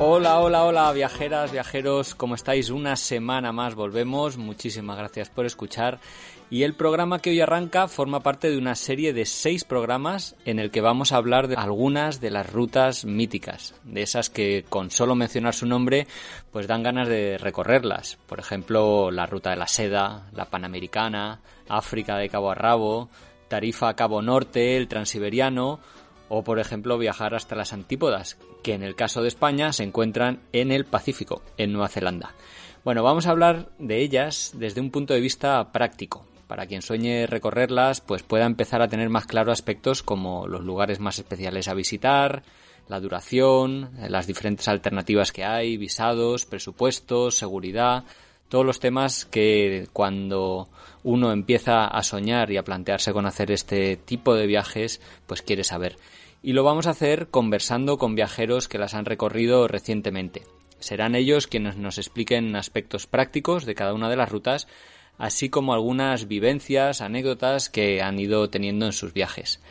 [0.00, 2.70] Hola, hola, hola, viajeras, viajeros, ¿cómo estáis?
[2.70, 6.00] Una semana más volvemos, muchísimas gracias por escuchar.
[6.50, 10.58] Y el programa que hoy arranca forma parte de una serie de seis programas en
[10.58, 14.90] el que vamos a hablar de algunas de las rutas míticas, de esas que con
[14.90, 16.08] solo mencionar su nombre
[16.50, 18.18] pues dan ganas de recorrerlas.
[18.26, 23.10] Por ejemplo, la ruta de la seda, la panamericana, África de Cabo a Rabo,
[23.46, 25.78] Tarifa a Cabo Norte, el Transiberiano
[26.28, 30.40] o por ejemplo viajar hasta las antípodas, que en el caso de España se encuentran
[30.52, 32.34] en el Pacífico, en Nueva Zelanda.
[32.82, 36.26] Bueno, vamos a hablar de ellas desde un punto de vista práctico.
[36.48, 40.98] Para quien sueñe recorrerlas, pues pueda empezar a tener más claro aspectos como los lugares
[40.98, 42.42] más especiales a visitar,
[42.88, 48.04] la duración, las diferentes alternativas que hay, visados, presupuestos, seguridad,
[48.48, 50.68] todos los temas que cuando
[51.02, 55.64] uno empieza a soñar y a plantearse con hacer este tipo de viajes, pues quiere
[55.64, 55.96] saber
[56.44, 60.42] y lo vamos a hacer conversando con viajeros que las han recorrido recientemente.
[60.78, 64.68] Serán ellos quienes nos expliquen aspectos prácticos de cada una de las rutas,
[65.16, 69.62] así como algunas vivencias, anécdotas que han ido teniendo en sus viajes.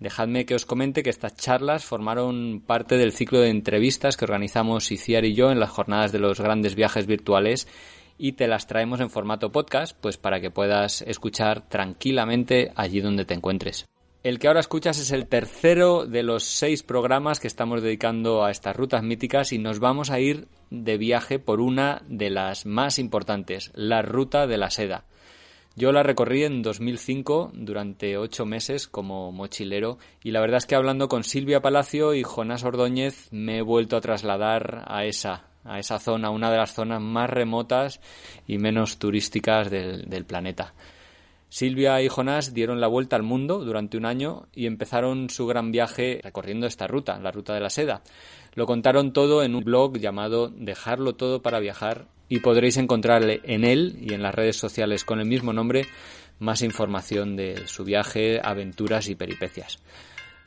[0.00, 4.90] Dejadme que os comente que estas charlas formaron parte del ciclo de entrevistas que organizamos
[4.90, 7.68] Iciar y yo en las jornadas de los grandes viajes virtuales
[8.18, 13.24] y te las traemos en formato podcast, pues para que puedas escuchar tranquilamente allí donde
[13.24, 13.86] te encuentres.
[14.22, 18.50] El que ahora escuchas es el tercero de los seis programas que estamos dedicando a
[18.50, 22.98] estas rutas míticas y nos vamos a ir de viaje por una de las más
[22.98, 25.04] importantes, la Ruta de la Seda.
[25.74, 30.74] Yo la recorrí en 2005 durante ocho meses como mochilero y la verdad es que
[30.74, 35.78] hablando con Silvia Palacio y Jonás Ordóñez me he vuelto a trasladar a esa, a
[35.78, 38.02] esa zona, una de las zonas más remotas
[38.46, 40.74] y menos turísticas del, del planeta.
[41.50, 45.72] Silvia y Jonás dieron la vuelta al mundo durante un año y empezaron su gran
[45.72, 48.02] viaje recorriendo esta ruta, la ruta de la seda.
[48.54, 53.64] Lo contaron todo en un blog llamado Dejarlo todo para viajar y podréis encontrarle en
[53.64, 55.86] él y en las redes sociales con el mismo nombre
[56.38, 59.78] más información de su viaje, aventuras y peripecias.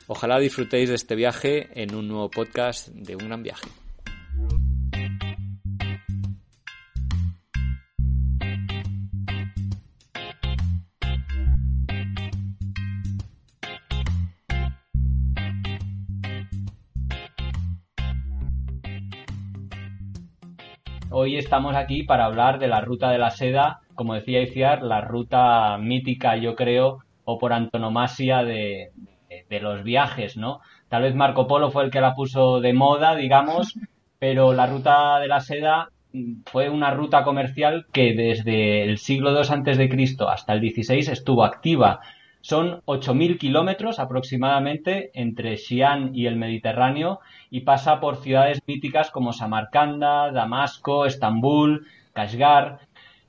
[0.06, 3.83] Ojalá disfrutéis de este viaje en un nuevo podcast de un gran viaje.
[21.24, 25.00] Hoy estamos aquí para hablar de la ruta de la seda, como decía Iciar, la
[25.00, 28.90] ruta mítica, yo creo, o por antonomasia de,
[29.48, 30.60] los viajes, ¿no?
[30.90, 33.72] Tal vez Marco Polo fue el que la puso de moda, digamos,
[34.18, 35.88] pero la ruta de la seda
[36.44, 41.10] fue una ruta comercial que desde el siglo II antes de Cristo hasta el XVI
[41.10, 42.00] estuvo activa.
[42.44, 49.32] Son 8.000 kilómetros aproximadamente entre Xi'an y el Mediterráneo y pasa por ciudades míticas como
[49.32, 52.80] Samarcanda, Damasco, Estambul, Kashgar.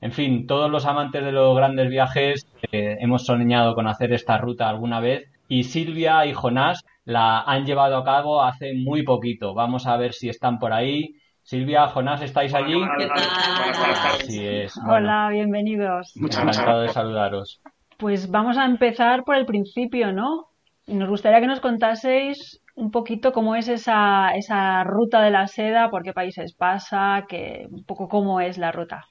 [0.02, 4.36] En fin, todos los amantes de los grandes viajes eh, hemos soñado con hacer esta
[4.36, 9.54] ruta alguna vez y Silvia y Jonás la han llevado a cabo hace muy poquito.
[9.54, 11.14] Vamos a ver si están por ahí.
[11.42, 12.82] Silvia, Jonás, ¿estáis allí?
[12.98, 14.90] ¿Qué tal?
[14.90, 16.14] Hola, bienvenidos.
[16.18, 17.62] Encantado de saludaros.
[17.98, 20.48] Pues vamos a empezar por el principio, ¿no?
[20.86, 25.90] Nos gustaría que nos contaseis un poquito cómo es esa, esa ruta de la seda,
[25.90, 29.06] por qué países pasa, que, un poco cómo es la ruta.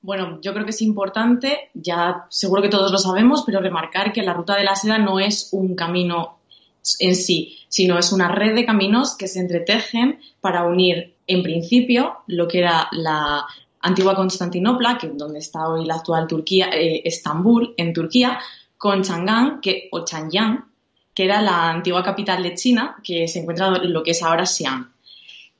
[0.00, 4.22] Bueno, yo creo que es importante, ya seguro que todos lo sabemos, pero remarcar que
[4.22, 6.38] la ruta de la seda no es un camino
[7.00, 12.18] en sí, sino es una red de caminos que se entretejen para unir, en principio,
[12.28, 13.44] lo que era la
[13.86, 18.38] antigua Constantinopla, que donde está hoy la actual Turquía, eh, Estambul, en Turquía,
[18.76, 20.64] con Chang'an, que, o Changyang,
[21.14, 24.44] que era la antigua capital de China, que se encuentra en lo que es ahora
[24.44, 24.92] Xi'an.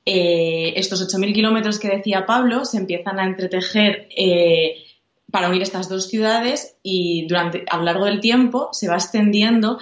[0.05, 4.83] Eh, estos 8.000 kilómetros que decía Pablo se empiezan a entretejer eh,
[5.31, 9.79] para unir estas dos ciudades y durante, a lo largo del tiempo se va extendiendo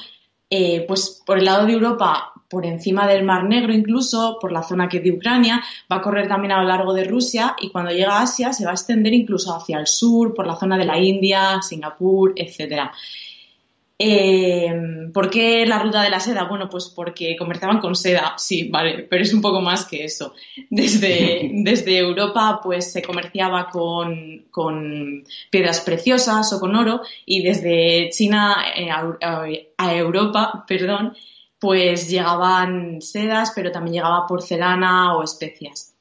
[0.88, 4.88] pues por el lado de Europa por encima del Mar Negro incluso, por la zona
[4.88, 5.62] que es de Ucrania,
[5.92, 8.64] va a correr también a lo largo de Rusia y cuando llega a Asia se
[8.64, 12.92] va a extender incluso hacia el sur, por la zona de la India, Singapur, etc.
[14.00, 14.74] Eh,
[15.14, 16.46] ¿Por qué la ruta de la seda?
[16.46, 20.34] Bueno, pues porque comerciaban con seda, sí, vale, pero es un poco más que eso.
[20.70, 28.10] Desde, desde Europa, pues se comerciaba con, con, piedras preciosas o con oro, y desde
[28.12, 31.18] China eh, a, Europa, perdón,
[31.66, 35.96] pues llegaban sedas, pero también llegaba porcelana o especias.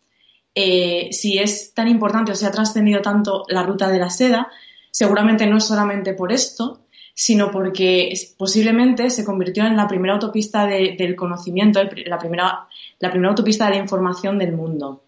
[0.55, 4.49] Eh, si es tan importante o se ha trascendido tanto la ruta de la seda,
[4.91, 6.81] seguramente no es solamente por esto,
[7.15, 12.69] sino porque posiblemente se convirtió en la primera autopista del conocimiento, la primera,
[12.99, 15.03] la primera autopista de la información del mundo.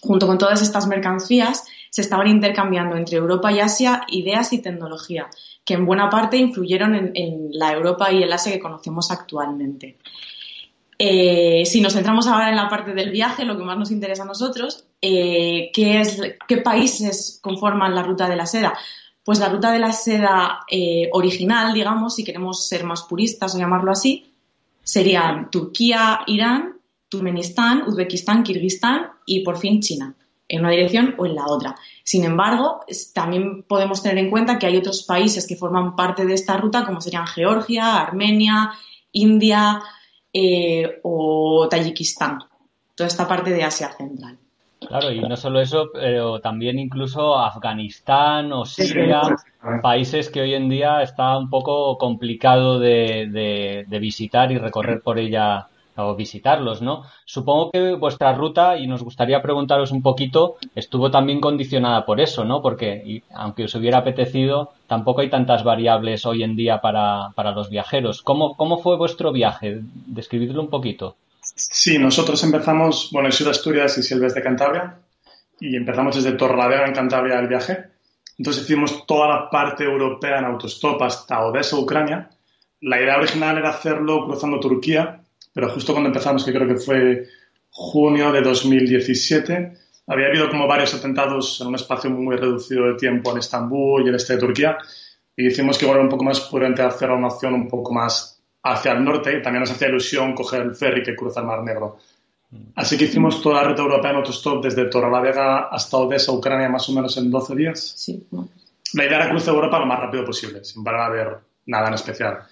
[0.00, 5.28] Junto con todas estas mercancías, se estaban intercambiando entre Europa y Asia ideas y tecnología,
[5.68, 9.98] que en buena parte influyeron en, la Europa y el Asia que conocemos actualmente.
[10.98, 14.22] Eh, si nos centramos ahora en la parte del viaje, lo que más nos interesa
[14.22, 18.78] a nosotros, eh, ¿qué, es, ¿qué países conforman la ruta de la seda?
[19.22, 23.58] pues la ruta de la seda eh, original, digamos, si queremos ser más puristas o
[23.58, 24.32] llamarlo así,
[24.82, 26.78] serían Turquía, Irán,
[27.10, 30.14] Turkmenistán, Uzbekistán, Kirguistán y por fin China,
[30.48, 31.76] en una dirección o en la otra.
[32.02, 32.80] Sin embargo,
[33.14, 36.86] también podemos tener en cuenta que hay otros países que forman parte de esta ruta,
[36.86, 38.72] como serían Georgia, Armenia,
[39.12, 39.82] India
[40.32, 42.38] eh, o Tayikistán,
[42.94, 44.38] toda esta parte de Asia Central.
[44.80, 49.20] Claro, y no solo eso, pero también incluso Afganistán o Siria,
[49.82, 55.66] países que hoy en día está un poco complicado de, visitar y recorrer por ella
[55.98, 57.04] o visitarlos, ¿no?
[57.24, 62.44] Supongo que vuestra ruta, y nos gustaría preguntaros un poquito, estuvo también condicionada por eso,
[62.44, 62.62] ¿no?
[62.62, 67.68] Porque aunque os hubiera apetecido, tampoco hay tantas variables hoy en día para, para los
[67.70, 68.22] viajeros.
[68.22, 69.80] ¿Cómo, ¿Cómo fue vuestro viaje?
[70.06, 71.16] Describidlo un poquito.
[71.40, 74.98] Sí, nosotros empezamos, bueno, soy de Asturias y Silves de Cantabria,
[75.60, 77.86] y empezamos desde Torrelavega en Cantabria el viaje.
[78.38, 82.30] Entonces hicimos toda la parte europea en autostop hasta Odessa, Ucrania.
[82.80, 85.17] La idea original era hacerlo cruzando Turquía,
[85.58, 87.26] pero justo cuando empezamos, que creo que fue
[87.68, 89.72] junio de 2017,
[90.06, 94.04] había habido como varios atentados en un espacio muy reducido de tiempo en Estambul y
[94.04, 94.78] en el este de Turquía,
[95.36, 98.92] y decimos que era un poco más prudente hacer una opción un poco más hacia
[98.92, 101.98] el norte, también nos hacía ilusión coger el ferry que cruza el Mar Negro.
[102.76, 106.88] Así que hicimos toda la ruta europea en autostop desde Torrelavega hasta Odessa, Ucrania, más
[106.88, 107.94] o menos en 12 días.
[107.96, 108.28] Sí.
[108.94, 111.94] La idea era cruzar Europa lo más rápido posible, sin parar a ver nada en
[111.94, 112.44] especial.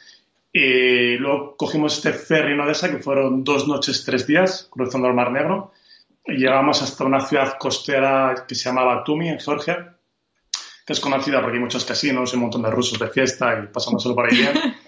[0.59, 5.13] Y luego cogimos este ferry en Odessa, que fueron dos noches, tres días, cruzando el
[5.13, 5.73] Mar Negro.
[6.25, 9.99] Y llegamos hasta una ciudad costera que se llama Batumi, en Georgia,
[10.87, 13.67] que es conocida porque hay muchos casinos y un montón de rusos de fiesta y
[13.67, 14.55] pasamos solo por ahí bien.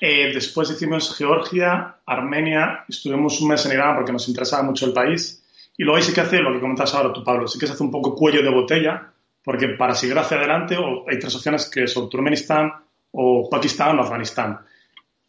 [0.00, 4.92] Eh, después hicimos Georgia, Armenia, estuvimos un mes en Irán porque nos interesaba mucho el
[4.92, 5.42] país.
[5.76, 7.72] Y luego ahí sí que hace lo que comentas ahora tú, Pablo, sí que se
[7.72, 9.10] hace un poco cuello de botella,
[9.42, 12.72] porque para seguir hacia adelante hay tres opciones que son Turkmenistán
[13.10, 14.60] o Pakistán o Afganistán.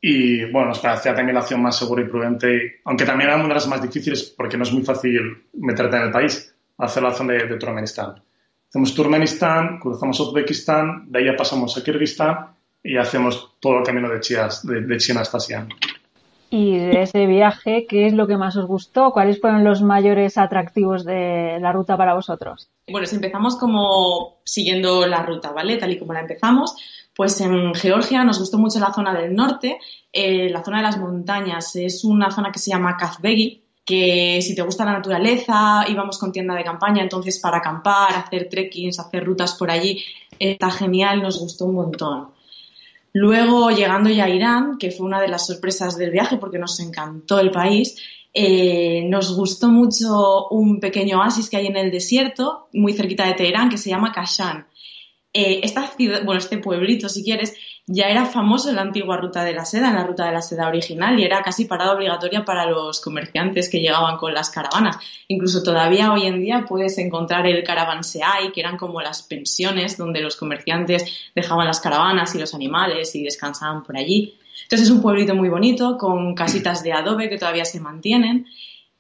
[0.08, 3.48] Y bueno, nos parecía también la opción más segura y prudente, aunque también era una
[3.48, 7.10] de las más difíciles porque no es muy fácil meterte en el país, hacer la
[7.10, 8.22] opción de, de Turkmenistán.
[8.70, 12.50] Hacemos Turkmenistán, cruzamos Uzbekistán, de ahí ya pasamos a Kirguistán
[12.84, 15.70] y hacemos todo el camino de, de, China hasta Xi'an.
[16.52, 19.10] Y de ese viaje, ¿qué es lo que más os gustó?
[19.10, 22.70] ¿Cuáles fueron los mayores atractivos de la ruta para vosotros?
[22.88, 25.78] Bueno, si empezamos como siguiendo la ruta, ¿vale?
[25.78, 26.76] Tal y como la empezamos,
[27.16, 29.80] pues en Georgia nos gustó mucho la zona del norte,
[30.12, 31.76] eh, la zona de las montañas.
[31.76, 36.32] Es una zona que se llama Kazbegi, que si te gusta la naturaleza, íbamos con
[36.32, 40.04] tienda de campaña, entonces para acampar, hacer trekkings, hacer rutas por allí,
[40.38, 42.30] está genial, nos gustó un montón.
[43.14, 46.78] Luego, llegando ya a Irán, que fue una de las sorpresas del viaje porque nos
[46.82, 47.96] encantó el país,
[48.34, 53.36] eh, nos gustó mucho un pequeño oasis que hay en el desierto, muy cerquita de
[53.36, 54.68] Teherán, que se llama Kashan.
[55.38, 59.90] Eh, este pueblito, si quieres, ya era famoso en la antigua ruta de la seda,
[59.90, 63.68] en la ruta de la seda original, y era casi parada obligatoria para los comerciantes
[63.68, 64.98] que llegaban con las caravanas.
[65.28, 70.22] Incluso todavía hoy en día puedes encontrar el caravanseai, que eran como las pensiones donde
[70.22, 71.04] los comerciantes
[71.36, 74.36] dejaban las caravanas y los animales y descansaban por allí.
[74.64, 78.48] Entonces es un pueblito muy bonito, con casitas de adobe que todavía se mantienen.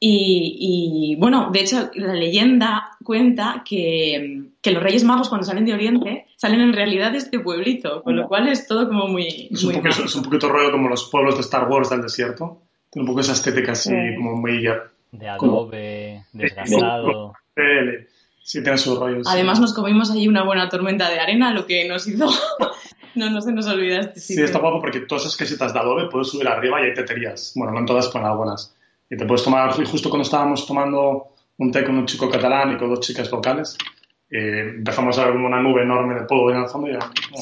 [0.07, 6.25] Y, bueno, de hecho, la leyenda cuenta que, los Reyes Magos, cuando salen de Oriente,
[6.35, 9.47] salen en realidad de este pueblito, con lo cual es todo como muy.
[9.49, 12.61] Es, un, poquito, rollo como los pueblos de Star Wars del desierto.
[12.89, 14.67] Tiene un poco esa estética así, como muy.
[15.13, 17.33] De adobe, desgastado.
[18.43, 19.25] Sí, tiene sus rollos.
[19.27, 22.27] Además, nos comimos allí una buena tormenta de arena, lo que nos hizo.
[23.15, 26.09] no, no se nos olvida este Sí, está guapo porque todas esas casitas de adobe
[26.11, 27.53] puedes subir arriba y hay teterías.
[27.55, 28.75] Bueno, no en todas, pero en algunas
[29.09, 32.77] y te puedes tomar, justo cuando estábamos tomando un té con un chico catalán y
[32.77, 33.77] con dos chicas locales,
[34.29, 36.99] eh, empezamos a ver una nube enorme de polvo en el fondo y ya,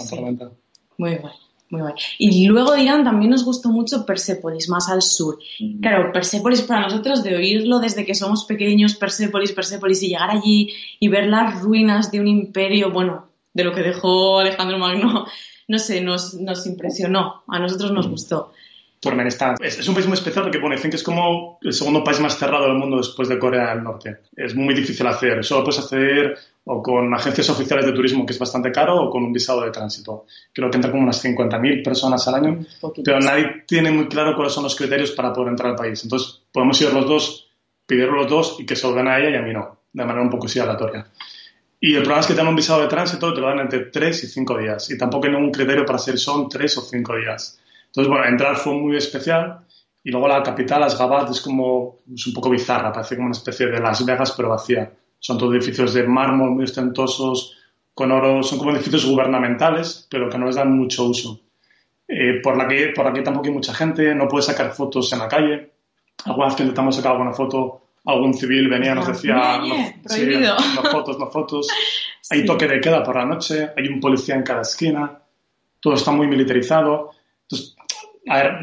[0.10, 0.51] tormenta.
[0.98, 1.43] Muy bueno.
[1.70, 1.93] Muy guay.
[2.20, 5.39] Y luego de Irán también nos gustó mucho Persépolis, más al sur.
[5.82, 10.72] Claro, Persépolis para nosotros, de oírlo desde que somos pequeños, Persépolis, Persépolis, y llegar allí
[11.00, 15.25] y ver las ruinas de un imperio, bueno, de lo que dejó Alejandro Magno,
[15.67, 18.51] no sé, nos, nos impresionó, a nosotros nos gustó.
[19.04, 19.56] Turkmenistán.
[19.60, 22.22] Es, es, un país muy especial porque bueno, dicen que es como el segundo país
[22.22, 24.20] más cerrado del mundo después de Corea del Norte.
[24.36, 25.44] Es muy difícil hacer.
[25.44, 29.24] Solo puedes acceder o con agencias oficiales de turismo, que es bastante caro, o con
[29.24, 30.26] un visado de tránsito.
[30.54, 32.66] Creo que entra como unas 50.000 personas al año,
[33.04, 36.02] pero nadie tiene muy claro cuáles son los criterios para poder entrar al país.
[36.04, 37.50] Entonces, podemos ir los dos,
[37.86, 40.06] pedirlo los dos y que se lo den a ella y a mí no, de
[40.06, 41.06] manera un poco así aleatoria.
[41.82, 43.80] Y el problema es que te dan un visado de tránsito, te lo dan entre
[43.88, 44.90] 3 y 5 días.
[44.90, 47.60] Y tampoco hay ningún criterio para hacer son 3 o 5 días.
[47.96, 49.60] Entonces, bueno, entrar fue muy especial.
[50.04, 53.68] Y luego la capital, Asgabat, es como, es un poco bizarra, parece como una especie
[53.68, 54.92] de Las Vegas, pero vacía.
[55.20, 57.56] Son todos edificios de mármol muy ostentosos,
[57.94, 61.40] con oro, son como edificios gubernamentales, pero que no les dan mucho uso.
[62.08, 65.20] Eh, por, la que, por aquí tampoco hay mucha gente, no puedes sacar fotos en
[65.20, 65.72] la calle.
[66.26, 69.76] Alguna vez que intentamos sacar alguna foto, algún civil venía y nos decía, no,
[70.08, 70.26] sí,
[70.76, 71.68] no fotos, no fotos.
[72.24, 72.36] Sí.
[72.36, 75.20] Hay toque de queda por la noche, hay un policía en cada esquina,
[75.82, 77.12] todo está muy militarizado.
[78.27, 78.53] A ver,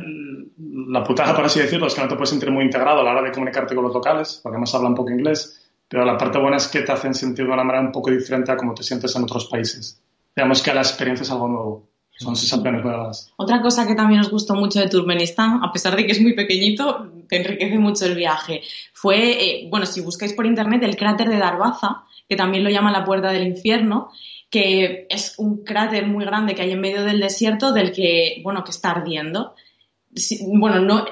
[0.89, 3.13] la putada, por así decirlo, es que no te puedes sentir muy integrado a la
[3.13, 6.57] hora de comunicarte con los locales, porque además hablan poco inglés, pero la parte buena
[6.57, 9.15] es que te hacen sentir de una manera un poco diferente a como te sientes
[9.17, 10.01] en otros países.
[10.35, 11.91] Digamos que la experiencia es algo nuevo.
[12.13, 13.33] Son sensaciones nuevas.
[13.37, 16.35] Otra cosa que también nos gustó mucho de Turkmenistán, a pesar de que es muy
[16.35, 18.61] pequeñito, te enriquece mucho el viaje,
[18.93, 22.93] fue, eh, bueno, si buscáis por internet, el cráter de Darbaza, que también lo llaman
[22.93, 24.11] la puerta del infierno,
[24.51, 28.65] que es un cráter muy grande que hay en medio del desierto del que, bueno,
[28.65, 29.55] que está ardiendo.
[30.43, 31.07] Bueno, no,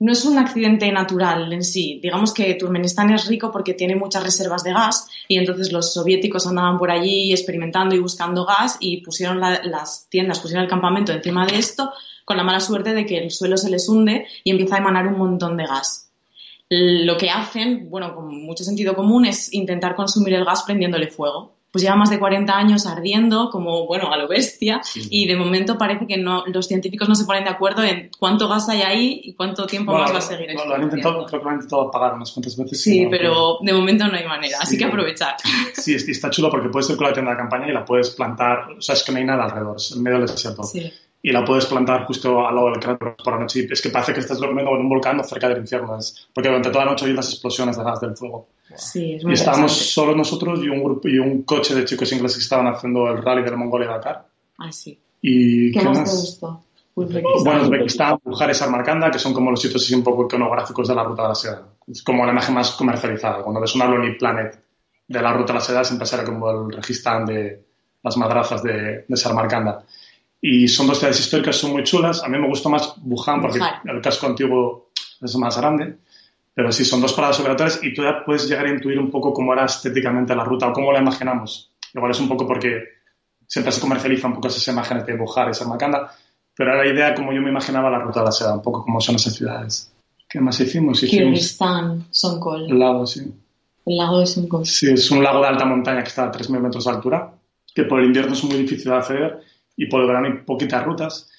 [0.00, 2.00] no es un accidente natural en sí.
[2.02, 6.46] Digamos que Turkmenistán es rico porque tiene muchas reservas de gas y entonces los soviéticos
[6.46, 11.12] andaban por allí experimentando y buscando gas y pusieron la, las tiendas, pusieron el campamento
[11.12, 11.92] encima de esto
[12.24, 15.06] con la mala suerte de que el suelo se les hunde y empieza a emanar
[15.06, 16.10] un montón de gas.
[16.70, 21.59] Lo que hacen, bueno, con mucho sentido común, es intentar consumir el gas prendiéndole fuego
[21.70, 25.06] pues lleva más de 40 años ardiendo como, bueno, a lo bestia sí.
[25.10, 28.48] y de momento parece que no, los científicos no se ponen de acuerdo en cuánto
[28.48, 30.52] gas hay ahí y cuánto tiempo bueno, más va a seguir.
[30.54, 32.82] Lo, lo han intentado, creo que lo han intentado apagar unas cuantas veces.
[32.82, 35.36] Sí, pero de momento no hay manera, sí, así que aprovechar.
[35.74, 38.72] Sí, está chulo porque puedes ir con la tienda de campaña y la puedes plantar,
[38.78, 40.62] o sea, es que no hay nada alrededor, es en medio del desierto.
[40.64, 40.92] Sí.
[41.22, 43.66] Y la puedes plantar justo al lado del cráter por la noche.
[43.68, 45.98] Y es que parece que estás durmiendo en un volcán cerca del infierno.
[45.98, 48.48] Es, porque durante toda la noche hay las explosiones de gas del fuego.
[48.76, 52.12] Sí, es muy y estábamos solo nosotros y un grupo y un coche de chicos
[52.12, 54.26] ingleses que estaban haciendo el rally del Mongolia-Dakar.
[54.58, 54.98] Ah, sí.
[55.22, 56.64] Y, ¿Qué, ¿qué más, más te gustó?
[56.94, 57.44] Uzbekistán.
[57.44, 60.94] Bueno, Uzbekistán, Bujar y Samarcanda, que son como los sitios así un poco iconográficos de
[60.94, 61.68] la Ruta de la Seda.
[61.86, 63.42] Es como la imagen más comercializada.
[63.42, 64.62] Cuando ves una Lonely Planet
[65.06, 67.64] de la Ruta de la Seda, siempre será como el Registán de
[68.02, 69.84] las madrazas de, de Samarcanda.
[70.40, 72.22] Y son dos ciudades históricas, son muy chulas.
[72.22, 73.88] A mí me gustó más Wuhan porque Wuhan.
[73.88, 75.98] el casco antiguo es más grande.
[76.54, 79.32] Pero sí, son dos paradas obligatorias y tú ya puedes llegar a intuir un poco
[79.32, 81.72] cómo era estéticamente la ruta o cómo la imaginamos.
[81.94, 82.84] Igual es un poco porque
[83.46, 86.12] siempre se comercializan un poco esas imágenes de Bujar y Samarcanda,
[86.54, 88.82] pero era la idea como yo me imaginaba la ruta de la seda, un poco
[88.82, 89.92] como son esas ciudades.
[90.28, 91.00] ¿Qué más hicimos?
[91.00, 92.70] Kirguistán, Sonkol.
[92.70, 93.32] El lago, sí.
[93.86, 94.64] El lago de Sonkol.
[94.64, 97.32] Sí, es un lago de alta montaña que está a 3.000 metros de altura,
[97.74, 99.40] que por el invierno es muy difícil de acceder
[99.76, 101.29] y por el verano hay poquitas rutas.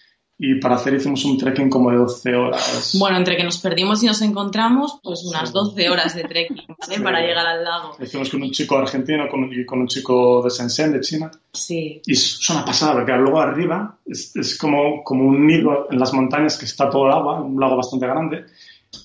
[0.44, 2.96] Y para hacer hicimos un trekking como de 12 horas.
[2.98, 5.54] Bueno, entre que nos perdimos y nos encontramos, pues unas sí.
[5.54, 6.96] 12 horas de trekking ¿vale?
[6.96, 7.00] sí.
[7.00, 7.96] para llegar al lago.
[8.00, 11.30] Lo hicimos con un chico argentino con, y con un chico de Shenzhen, de China.
[11.54, 12.02] Sí.
[12.04, 16.12] Y es una pasada, porque luego arriba es, es como, como un nido en las
[16.12, 18.46] montañas que está todo el agua, un lago bastante grande.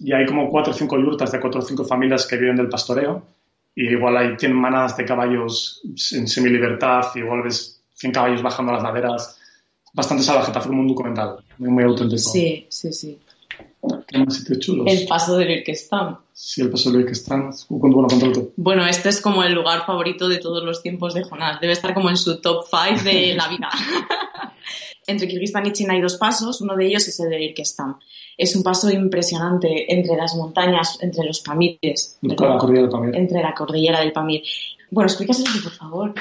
[0.01, 2.71] Y hay como cuatro o cinco yurtas de cuatro o cinco familias que viven del
[2.71, 3.23] pastoreo.
[3.75, 8.73] Y igual ahí tienen manadas de caballos en semilibertad, y igual ves 100 caballos bajando
[8.73, 9.39] las laderas
[9.97, 12.19] bastante salvaje, para hacer como un documental, muy, muy auténtico.
[12.19, 13.19] Sí, sí, sí.
[14.07, 14.87] ¿Qué más sitios chulos?
[14.89, 16.19] El paso del Irkestán.
[16.33, 17.51] Sí, el paso del Irkestán.
[17.69, 18.09] Bueno,
[18.57, 21.61] bueno, este es como el lugar favorito de todos los tiempos de Jonás.
[21.61, 23.71] Debe estar como en su top 5 de la vida.
[25.07, 26.61] entre Kirguistán y China hay dos pasos.
[26.61, 27.97] Uno de ellos es el del Irkestán.
[28.37, 32.19] Es un paso impresionante entre las montañas, entre los Pamires.
[32.21, 33.17] Entre la cordillera del Pamir.
[33.17, 34.43] Entre la cordillera del Pamir.
[34.91, 36.15] Bueno, explícaselo, por favor.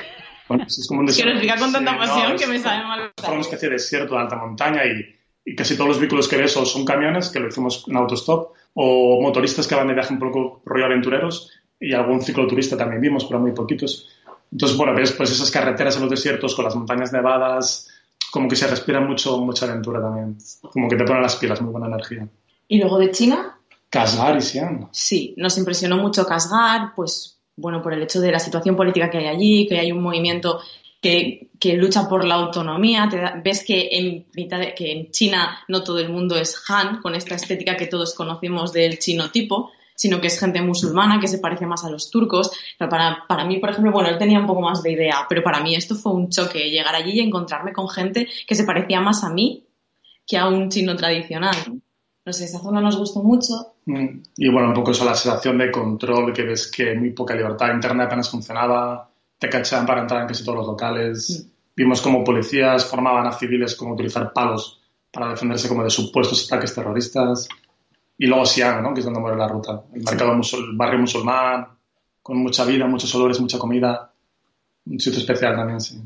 [0.48, 1.30] Bueno, pues es como un desierto.
[1.30, 3.12] Que lo explica con tanta pasión no, que me sabe mal.
[3.16, 6.38] Es una especie de desierto de alta montaña y, y, casi todos los vehículos que
[6.38, 10.14] ves o son camiones, que lo hicimos en autostop, o motoristas que van de viaje
[10.14, 14.10] un poco rollo aventureros y algún cicloturista también vimos, pero muy poquitos.
[14.52, 17.90] Entonces, bueno, ves pues esas carreteras en los desiertos con las montañas nevadas,
[18.32, 20.38] como que se respira mucho, mucha aventura también.
[20.62, 22.28] Como que te ponen las pilas, muy buena energía.
[22.68, 23.60] ¿Y luego de China?
[23.90, 24.90] Kasgar y Xi'an.
[24.92, 29.20] Sí, nos impresionó mucho Kasgar, pues bueno, por el hecho de la situación política que
[29.20, 30.60] hay allí, que hay un movimiento
[31.02, 33.10] que, lucha por la autonomía.
[33.44, 34.26] ves que
[34.76, 38.74] que en China no todo el mundo es Han, con esta estética que todos conocemos
[38.74, 42.52] del chino tipo, sino que es gente musulmana que se parece más a los turcos.
[42.78, 45.44] Pero para, para mí, por ejemplo, bueno, él tenía un poco más de idea, pero
[45.44, 49.00] para mí esto fue un choque, llegar allí y encontrarme con gente que se parecía
[49.00, 49.64] más a mí
[50.28, 51.56] que a un chino tradicional.
[52.25, 53.75] No sé, esa zona nos gustó mucho.
[53.86, 54.24] Mm.
[54.38, 57.74] Y bueno, un poco eso, la sensación de control, que ves que muy poca libertad,
[57.74, 61.46] Internet apenas funcionaba, te cachaban para entrar en casi todos los locales.
[61.46, 61.51] Mm.
[61.75, 66.74] Vimos como policías formaban a civiles como utilizar palos para defenderse como de supuestos ataques
[66.74, 67.48] terroristas.
[68.17, 68.94] Y luego Xi'an, ¿no?
[68.94, 69.84] que es donde muere la ruta.
[69.94, 71.67] El, mercado el barrio musulmán,
[72.22, 74.12] con mucha vida, muchos olores, mucha comida.
[74.86, 76.01] Un sitio especial también, sí.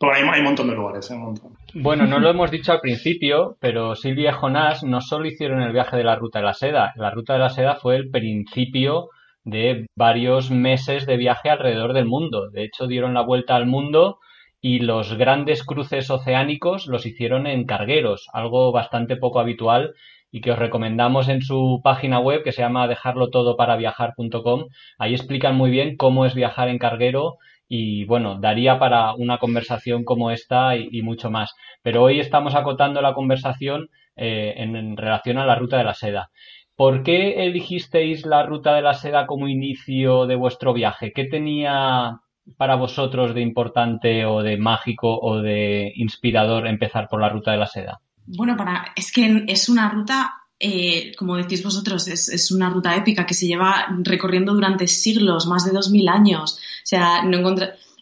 [0.00, 1.14] Pero hay, un montón de lugares, ¿eh?
[1.14, 1.52] un montón.
[1.74, 5.74] Bueno, no lo hemos dicho al principio, pero Silvia y Jonás no solo hicieron el
[5.74, 6.94] viaje de la Ruta de la Seda.
[6.96, 9.10] La Ruta de la Seda fue el principio
[9.44, 12.48] de varios meses de viaje alrededor del mundo.
[12.50, 14.20] De hecho, dieron la vuelta al mundo
[14.62, 19.92] y los grandes cruces oceánicos los hicieron en cargueros, algo bastante poco habitual
[20.32, 24.64] y que os recomendamos en su página web que se llama dejarlo todo para viajar.com.
[24.98, 27.36] Ahí explican muy bien cómo es viajar en carguero
[27.72, 31.54] y bueno, daría para una conversación como esta y, mucho más.
[31.82, 36.30] Pero hoy estamos acotando la conversación eh, en, relación a la ruta de la seda.
[36.74, 41.12] ¿Por qué elegisteis la ruta de la seda como inicio de vuestro viaje?
[41.14, 42.18] ¿Qué tenía
[42.56, 47.58] para vosotros de importante o de mágico o de inspirador empezar por la ruta de
[47.58, 48.00] la seda?
[48.26, 53.24] Bueno, para, es que es una ruta eh, como decís vosotros, es, una ruta épica
[53.24, 56.52] que se lleva recorriendo durante siglos, más de 2.000 años.
[56.52, 57.38] O sea, no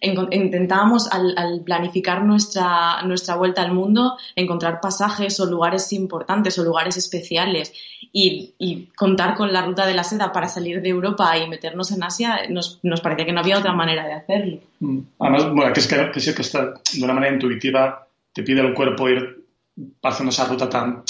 [0.01, 6.97] intentábamos al, planificar nuestra, nuestra vuelta al mundo encontrar pasajes o lugares importantes o lugares
[6.97, 7.73] especiales
[8.13, 12.03] y, contar con la ruta de la seda para salir de Europa y meternos en
[12.03, 14.61] Asia nos, nos parecía que no había otra manera de hacerlo.
[14.81, 14.99] Mm.
[15.21, 15.97] Además, bueno, que es que,
[16.35, 19.45] que de una manera intuitiva, te pide el cuerpo ir
[20.03, 21.05] haciendo esa ruta tan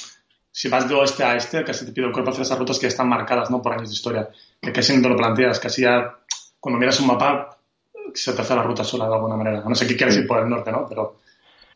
[0.59, 2.89] si vas de oeste a este, casi te pido el cuerpo hacer esas rutas que
[2.89, 3.63] están marcadas ¿no?
[3.63, 4.29] por años de historia,
[4.61, 6.17] que casi no te lo planteas, casi ya
[6.59, 7.59] cuando miras un mapa
[8.13, 9.63] se te hace la ruta sola de alguna manera.
[9.65, 10.85] No sé qué quieres ir por el norte, ¿no?
[10.89, 11.19] Pero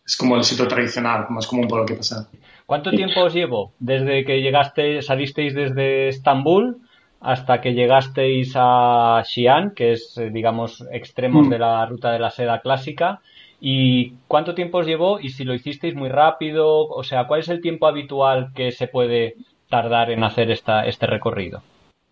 [0.05, 2.29] es como el sitio tradicional, más común por lo que pasa.
[2.66, 6.79] ¿Cuánto tiempo os llevó desde que llegaste, salisteis desde Estambul
[7.21, 11.51] hasta que llegasteis a Xi'an, que es, eh, digamos, extremos mm.
[11.51, 13.21] de la ruta de la seda clásica?
[13.64, 15.20] ¿Y cuánto tiempo os llevó?
[15.20, 18.88] Y si lo hicisteis muy rápido, o sea, ¿cuál es el tiempo habitual que se
[18.88, 19.37] puede
[19.70, 21.62] tardar en hacer esta, este recorrido?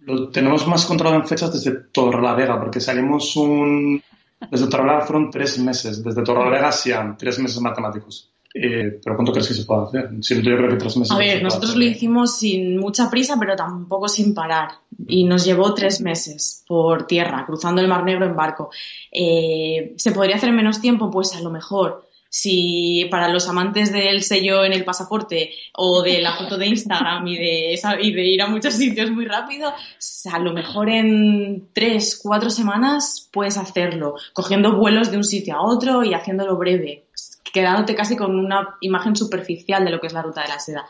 [0.06, 4.00] Lo tenemos más controlado en fechas desde Torrelavega, porque salimos un...
[4.48, 8.30] Desde Torrelavega fueron tres meses, desde Torrelavega a tres meses matemáticos.
[8.52, 10.10] Eh, pero ¿cuánto crees que se puede hacer?
[10.20, 11.12] yo creo que tres meses.
[11.12, 14.70] A ver, nosotros lo hicimos sin mucha prisa, pero tampoco sin parar.
[15.06, 18.70] Y nos llevó tres meses por tierra, cruzando el Mar Negro en barco.
[19.12, 21.10] Eh, ¿Se podría hacer en menos tiempo?
[21.10, 22.06] Pues a lo mejor.
[22.32, 27.26] Si para los amantes del sello en el pasaporte o de la foto de Instagram
[27.26, 29.72] y de, y de ir a muchos sitios muy rápido,
[30.32, 35.62] a lo mejor en tres, cuatro semanas puedes hacerlo, cogiendo vuelos de un sitio a
[35.62, 37.06] otro y haciéndolo breve
[37.52, 40.84] quedándote casi con una imagen superficial de lo que es la ruta de la seda.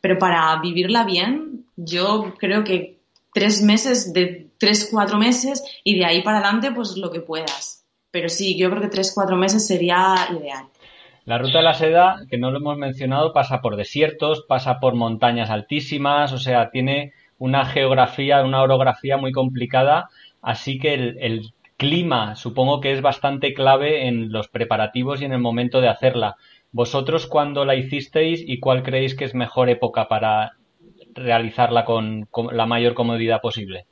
[0.00, 2.98] Pero para vivirla bien, yo creo que
[3.32, 7.84] tres meses, de tres, cuatro meses y de ahí para adelante, pues lo que puedas.
[8.10, 10.66] Pero sí, yo creo que tres, cuatro meses sería ideal.
[11.24, 14.94] La ruta de la seda, que no lo hemos mencionado, pasa por desiertos, pasa por
[14.94, 20.10] montañas altísimas, o sea, tiene una geografía, una orografía muy complicada,
[20.42, 25.40] así que el clima supongo que es bastante clave en los preparativos y en el
[25.40, 26.36] momento de hacerla.
[26.72, 30.56] ¿Vosotros cuándo la hicisteis y cuál creéis que es mejor época para
[31.14, 33.86] realizarla con, la mayor comodidad posible?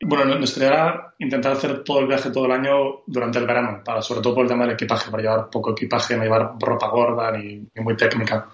[0.00, 3.80] Bueno, nuestra idea era intentar hacer todo el viaje todo el año durante el verano,
[3.84, 6.88] para, sobre todo por el tema del equipaje, para llevar poco equipaje, no llevar ropa
[6.88, 8.48] gorda ni, muy técnica.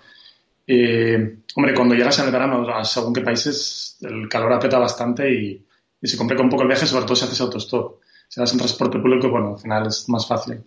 [1.56, 5.66] hombre, cuando llegas en el verano, según qué países, el calor aprieta bastante y,
[6.00, 8.58] y se complica un poco el viaje, sobre todo si haces autostop si vas en
[8.58, 10.62] transporte público, bueno, al final es más fácil.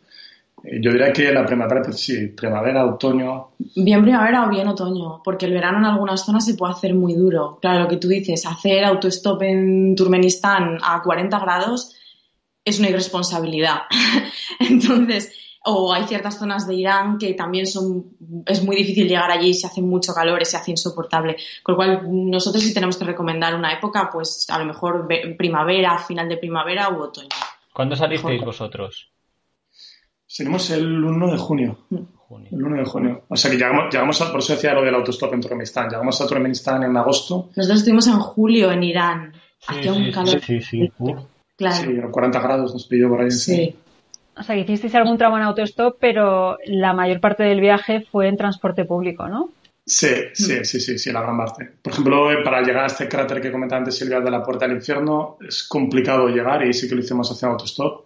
[0.65, 3.51] Eh, yo diría que la primavera, pues sí, primavera, otoño.
[3.57, 7.13] Bien primavera o bien otoño, porque el verano en algunas zonas se puede hacer muy
[7.13, 7.59] duro.
[7.61, 11.95] Claro, lo que tú dices, hacer autostop en Turkmenistán a 40 grados
[12.65, 13.83] es una irresponsabilidad.
[14.59, 15.31] Entonces,
[15.63, 19.67] o hay ciertas zonas de Irán que también son, es muy difícil llegar allí, se
[19.67, 21.37] hace mucho calor, se hace insoportable.
[21.63, 25.97] Con lo cual, nosotros sí tenemos que recomendar una época, pues a lo mejor primavera,
[25.99, 27.29] final de primavera u otoño.
[27.73, 29.11] ¿Cuándo salisteis vosotros?
[30.25, 31.77] Salimos el 1 de junio.
[31.89, 33.23] El 1 de junio.
[33.27, 35.89] O sea que llegamos, llegamos a, por eso decía lo del autostop en Turkmenistán.
[35.89, 37.49] Llegamos a Turkmenistán en agosto.
[37.55, 39.33] Nosotros estuvimos en julio en Irán.
[39.67, 40.39] Hacía un calor.
[40.39, 41.13] Sí, sí, sí.
[41.55, 41.75] Claro.
[41.75, 43.31] Sí, 40 grados nos pidió por ahí.
[43.31, 43.75] Sí.
[44.35, 48.37] O sea, hicisteis algún tramo en autostop, pero la mayor parte del viaje fue en
[48.37, 49.49] transporte público, ¿no?
[49.85, 51.69] Sí, sí, sí, sí, sí, la gran parte.
[51.81, 54.77] Por ejemplo, para llegar a este cráter que comentaba antes Silvia de la Puerta del
[54.77, 58.05] Infierno, es complicado llegar y sí que lo hicimos haciendo autostop.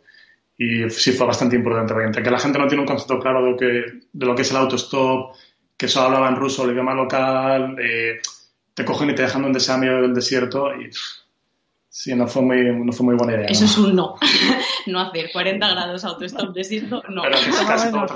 [0.58, 3.52] Y sí fue bastante importante, porque que la gente no tiene un concepto claro de
[3.52, 3.66] lo que,
[4.12, 5.36] de lo que es el autostop,
[5.78, 8.20] que solo hablaba en ruso, el idioma local, eh,
[8.74, 10.90] te cogen y te dejan donde sea medio del desierto y
[11.88, 13.46] sí, no fue muy, no fue muy buena idea.
[13.46, 14.16] Eso es un no.
[14.88, 17.22] no hacer 40 grados autostop desierto, no.
[17.22, 18.08] Pero que es casi todo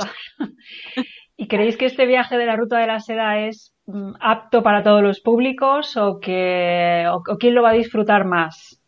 [1.41, 4.84] ¿Y creéis que este viaje de la ruta de la seda es mm, apto para
[4.84, 8.80] todos los públicos o, que, o, quién lo va a disfrutar más?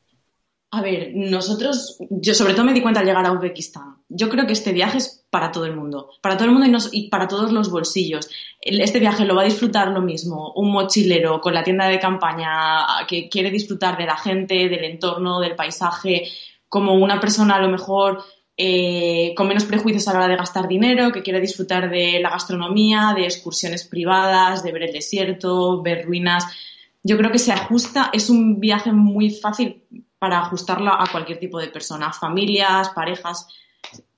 [0.70, 4.04] A ver, nosotros, yo sobre todo me di cuenta al llegar a Uzbekistán.
[4.08, 7.06] Yo creo que este viaje es para todo el mundo, para todo el mundo y,
[7.06, 8.30] y, para todos los bolsillos.
[8.62, 12.86] Este viaje lo va a disfrutar lo mismo un mochilero con la tienda de campaña
[13.08, 16.28] que quiere disfrutar de la gente, del entorno, del paisaje,
[16.70, 18.24] como una persona a lo mejor
[18.56, 22.30] eh, con menos prejuicios a la hora de gastar dinero, que quiere disfrutar de la
[22.30, 26.46] gastronomía, de excursiones privadas, de ver el desierto, ver ruinas.
[27.02, 29.84] Yo creo que se ajusta, es un viaje muy fácil
[30.20, 33.48] para ajustarlo a cualquier tipo de persona, familias, parejas,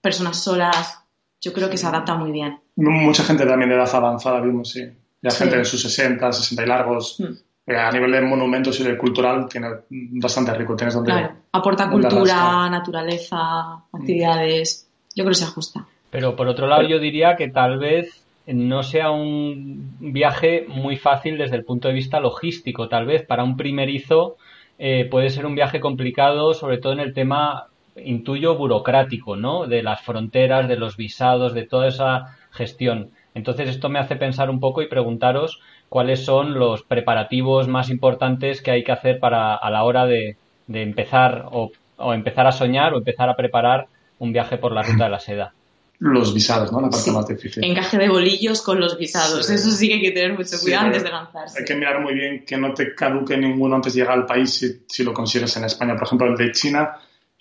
[0.02, 1.00] personas solas.
[1.42, 2.60] Yo creo que se adapta muy bien.
[2.76, 4.82] Mucha gente también de edad avanzada vimos, sí.
[5.22, 5.38] Ya sí.
[5.40, 7.20] gente de sus 60, 60 y largos.
[7.20, 10.76] Mm a nivel de monumentos y de cultural tiene bastante rico.
[10.76, 14.90] Tienes donde, claro, aporta donde cultura, naturaleza, actividades.
[15.16, 15.86] Yo creo que se ajusta.
[16.12, 21.38] Pero por otro lado, yo diría que tal vez no sea un viaje muy fácil
[21.38, 22.88] desde el punto de vista logístico.
[22.88, 24.38] Tal vez para un primerizo
[24.78, 29.66] eh, puede ser un viaje complicado, sobre todo en el tema, intuyo, burocrático, ¿no?
[29.66, 33.10] De las fronteras, de los visados, de toda esa gestión.
[33.34, 38.62] Entonces esto me hace pensar un poco y preguntaros cuáles son los preparativos más importantes
[38.62, 42.52] que hay que hacer para a la hora de, de empezar o, o, empezar a
[42.52, 43.88] soñar o empezar a preparar
[44.20, 45.54] un viaje por la ruta de la seda.
[46.00, 46.82] Los visados, ¿no?
[46.82, 47.12] La parte Sí.
[47.12, 47.64] más difícil.
[47.64, 49.46] Encaje de bolillos con los visados.
[49.46, 49.54] Sí.
[49.54, 51.60] Eso sí que hay que tener mucho cuidado antes de lanzarse.
[51.60, 54.54] Hay que mirar muy bien que no te caduque ninguno antes de llegar al país
[54.54, 55.96] si, si lo consigues en España.
[55.96, 56.98] Por ejemplo, el de China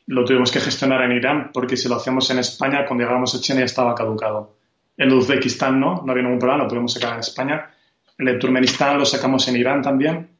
[0.06, 3.40] lo tuvimos que gestionar en Irán porque si lo hacíamos en España, cuando llegábamos a
[3.40, 4.54] China ya estaba caducado.
[4.96, 7.70] El de Uzbekistán no, no había ningún problema, lo pudimos sacar en España.
[8.18, 10.30] El de Turkmenistán lo sacamos en Irán también,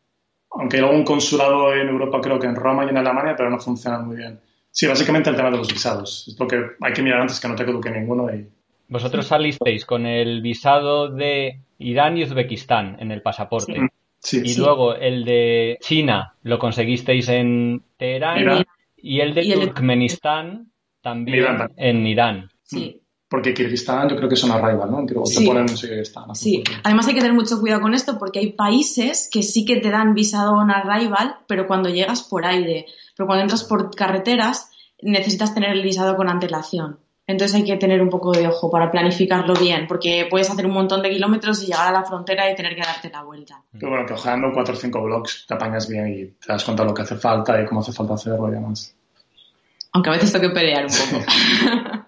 [0.51, 3.59] aunque hay algún consulado en Europa, creo que en Roma y en Alemania, pero no
[3.59, 4.39] funcionan muy bien.
[4.71, 6.27] Sí, básicamente el tema de los visados.
[6.29, 8.49] Es lo que hay que mirar antes que no te caduque ninguno y
[8.89, 13.89] Vosotros salisteis con el visado de Irán y Uzbekistán en el pasaporte.
[14.19, 14.61] Sí, Y sí.
[14.61, 18.65] luego el de China lo conseguisteis en Teherán Irán.
[18.97, 21.97] y el de Y el de- Turkmenistán también Irán también.
[21.97, 22.51] en Irán.
[22.63, 23.01] Sí.
[23.35, 25.05] Porque Kirguistán yo creo que es una arrival, ¿no?
[25.05, 25.45] Que luego te Sí.
[25.45, 29.29] ponen no sé Sí, además hay que tener mucho cuidado con esto porque hay países
[29.29, 32.87] que sí que te dan visado on arrival, pero cuando llegas por aire.
[33.17, 34.71] Pero cuando entras por carreteras
[35.03, 37.01] necesitas tener el visado con antelación.
[37.27, 40.73] Entonces hay que tener un poco de ojo para planificarlo bien, porque puedes hacer un
[40.75, 43.61] montón de kilómetros y llegar a la frontera y tener que darte la vuelta.
[43.73, 46.85] Pero bueno, que ojeando cuatro o cinco blogs te apañas bien y te das cuenta
[46.85, 48.95] de lo que hace falta y cómo hace falta hacerlo y demás.
[49.93, 50.91] Aunque a veces toque pelear un
[51.91, 52.05] poco.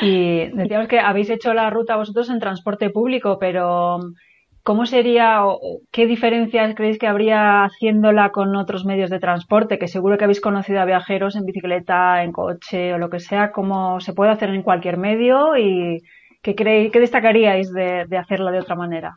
[0.00, 3.98] Y decíamos que habéis hecho la ruta vosotros en transporte público, pero
[4.62, 9.78] ¿cómo sería o o qué diferencias creéis que habría haciéndola con otros medios de transporte?
[9.78, 13.52] Que seguro que habéis conocido a viajeros en bicicleta, en coche o lo que sea,
[13.52, 15.56] ¿cómo se puede hacer en cualquier medio?
[15.56, 16.02] ¿Y
[16.42, 19.16] qué, creéis, qué destacaríais de, de hacerla de otra manera?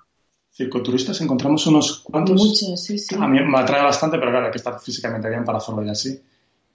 [0.52, 2.39] Circoturistas encontramos unos cuantos.
[2.39, 3.15] Muchos, sí, sí.
[3.19, 5.89] A mí me atrae bastante, pero claro, hay que estar físicamente bien para hacerlo y
[5.89, 6.22] así.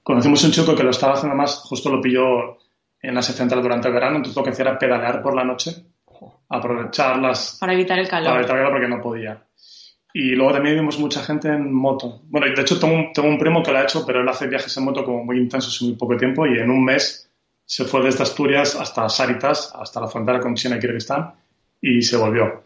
[0.03, 2.59] Conocimos un chico que lo estaba haciendo más, justo lo pilló
[3.01, 5.85] en Asia Central durante el verano, entonces lo que hacía era pedalear por la noche,
[6.49, 8.39] aprovechar las, Para evitar el para calor.
[8.39, 9.43] evitar calor porque no podía.
[10.13, 12.23] Y luego también vimos mucha gente en moto.
[12.25, 14.47] Bueno, de hecho tengo un, tengo un primo que lo ha hecho, pero él hace
[14.47, 17.31] viajes en moto como muy intensos en muy poco tiempo y en un mes
[17.65, 21.35] se fue desde Asturias hasta Saritas, hasta la frontera con China y Kirguistán
[21.81, 22.63] y se volvió.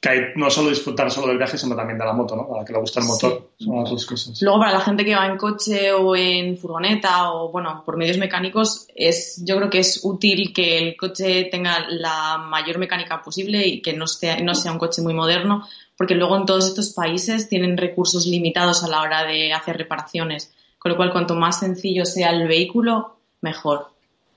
[0.00, 2.54] Que hay no solo disfrutar solo del viaje, sino también de la moto, ¿no?
[2.54, 3.50] A la que le gusta el motor.
[3.58, 4.40] Son las dos cosas.
[4.42, 8.16] Luego, para la gente que va en coche o en furgoneta o, bueno, por medios
[8.16, 13.66] mecánicos, es, yo creo que es útil que el coche tenga la mayor mecánica posible
[13.66, 16.92] y que no sea, no sea un coche muy moderno, porque luego en todos estos
[16.92, 20.54] países tienen recursos limitados a la hora de hacer reparaciones.
[20.78, 23.88] Con lo cual, cuanto más sencillo sea el vehículo, mejor.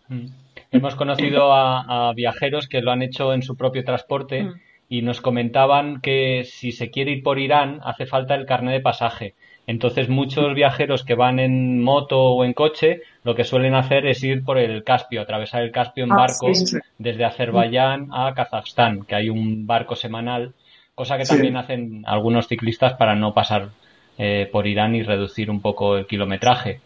[0.07, 0.25] Mm.
[0.71, 4.70] Hemos conocido a, a viajeros que lo han hecho en su propio transporte Mm.
[4.91, 8.81] Y nos comentaban que si se quiere ir por Irán hace falta el carnet de
[8.81, 9.35] pasaje.
[9.65, 14.21] Entonces muchos viajeros que van en moto o en coche lo que suelen hacer es
[14.21, 16.77] ir por el Caspio, atravesar el Caspio en Ah, barco sí, sí.
[16.97, 20.51] desde Azerbaiyán a Kazajstán, que hay un barco semanal,
[20.93, 21.35] cosa que Sí.
[21.35, 23.69] también hacen algunos ciclistas para no pasar
[24.17, 26.81] eh, por Irán y reducir un poco el kilometraje.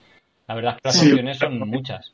[0.47, 2.13] La verdad es que las opciones son muchas.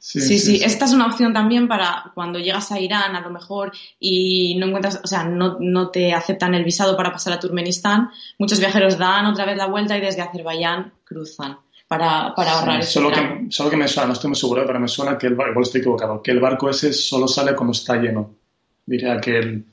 [0.00, 3.72] Sí sí, esta es una opción también para cuando llegas a Irán, a lo mejor,
[3.98, 8.10] y no encuentras, o sea, no, no te aceptan el visado para pasar a Turkmenistán.
[8.38, 11.58] Muchos viajeros dan otra vez la vuelta y desde Azerbaiyán cruzan
[11.88, 14.78] para, para ahorrar sí, solo que, solo que me suena, no estoy muy seguro, pero
[14.78, 17.96] me suena que el barco, estoy equivocado, que el barco ese solo sale cuando está
[17.96, 18.34] lleno.
[18.86, 19.64] Diría que, el,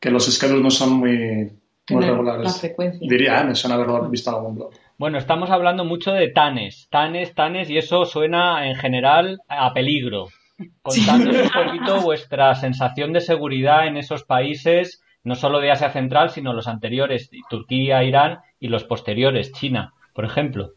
[0.00, 1.52] que los schedules no son muy,
[1.90, 2.44] muy regulares.
[2.44, 3.06] La frecuencia.
[3.08, 3.44] Diría, ¿eh?
[3.44, 4.70] me suena haberlo visto en algún blog.
[4.98, 10.26] Bueno, estamos hablando mucho de tanes, tanes, tanes, y eso suena en general a peligro.
[10.82, 16.30] Contándonos un poquito vuestra sensación de seguridad en esos países, no solo de Asia Central,
[16.30, 20.72] sino los anteriores, Turquía, Irán y los posteriores, China, por ejemplo.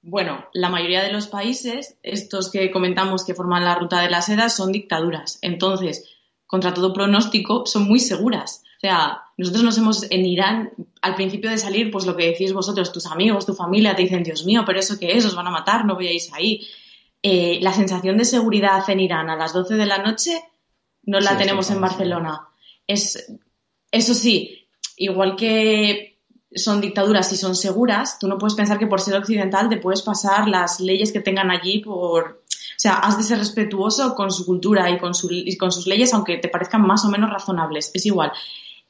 [0.00, 4.22] Bueno, la mayoría de los países, estos que comentamos que forman la ruta de la
[4.22, 5.40] seda, son dictaduras.
[5.42, 6.08] Entonces,
[6.46, 8.62] contra todo pronóstico, son muy seguras.
[8.80, 10.70] O sea, nosotros nos hemos en Irán,
[11.02, 14.22] al principio de salir, pues lo que decís vosotros, tus amigos, tu familia, te dicen,
[14.22, 16.66] Dios mío, pero eso qué es, os van a matar, no veáis ahí.
[17.22, 20.42] Eh, la sensación de seguridad en Irán a las 12 de la noche
[21.04, 21.80] no la Sí, tenemos en.
[21.82, 22.48] Barcelona.
[22.86, 23.30] Es,
[23.90, 24.66] eso sí,
[24.96, 26.18] igual que
[26.54, 30.00] son dictaduras y son seguras, tú no puedes pensar que por ser occidental te puedes
[30.00, 32.40] pasar las leyes que tengan allí por...
[32.48, 35.86] O sea, has de ser respetuoso con su cultura y con, su- y con sus
[35.86, 37.90] leyes, aunque te parezcan más o menos razonables.
[37.92, 38.32] Es igual.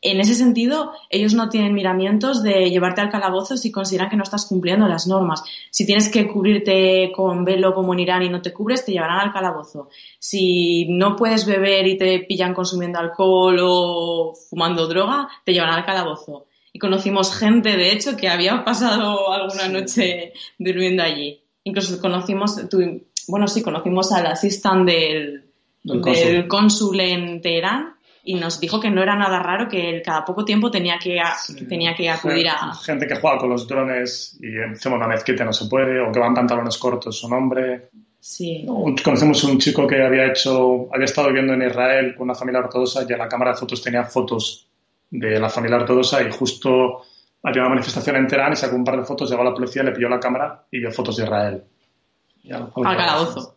[0.02, 4.22] En ese sentido, ellos no tienen miramientos de llevarte al calabozo si consideran que no
[4.22, 5.42] estás cumpliendo las normas.
[5.70, 9.20] Si tienes que cubrirte con velo como en Irán y no te cubres, te llevarán
[9.20, 9.88] al calabozo.
[10.18, 15.84] Si no puedes beber y te pillan consumiendo alcohol o fumando droga, te llevarán al
[15.84, 16.46] calabozo.
[16.72, 21.40] Y conocimos gente, de hecho, que había pasado alguna noche durmiendo allí.
[21.64, 25.44] Incluso conocimos, tu- bueno, sí, conocimos al asistente del,
[25.82, 26.00] Del
[26.32, 30.24] del cónsul en Teherán y nos dijo que no era nada raro que él cada
[30.24, 31.36] poco tiempo tenía que, a-
[31.68, 32.74] tenía que acudir a...
[32.74, 36.18] Gente que juega con los drones y encima una mezquita no se puede, o que
[36.20, 37.88] van pantalones cortos un hombre.
[38.20, 38.66] Sí.
[39.02, 43.04] Conocemos un chico que había hecho, había estado viviendo en Israel con una familia ortodoxa
[43.08, 44.66] y en la cámara de fotos tenía fotos
[45.10, 47.02] de la familia ortodoxa y justo
[47.42, 49.92] había una manifestación en Teherán y sacó un par de fotos, llegó la policía, le
[49.92, 51.64] pilló la cámara y vio fotos de Israel.
[52.52, 53.54] Al calabozo.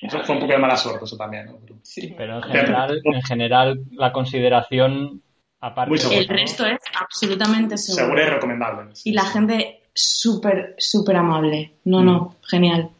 [0.00, 1.46] Eso fue un poco de mala suerte eso también.
[1.46, 1.58] ¿no?
[1.80, 2.14] Pero- Sí.
[2.16, 5.22] Pero en general, en general la consideración,
[5.60, 6.20] aparte seguro.
[6.20, 8.04] El resto es absolutamente seguro.
[8.04, 8.92] Seguro y recomendable.
[9.04, 11.72] Y la gente súper, súper amable.
[11.84, 12.90] No, no, genial.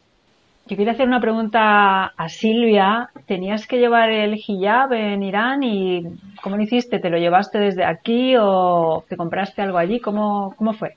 [0.67, 3.09] Yo quería hacer una pregunta a Silvia.
[3.25, 6.03] ¿Tenías que llevar el hijab en Irán y
[6.41, 6.99] cómo lo hiciste?
[6.99, 9.99] ¿Te lo llevaste desde aquí o te compraste algo allí?
[9.99, 10.95] ¿Cómo, cómo fue?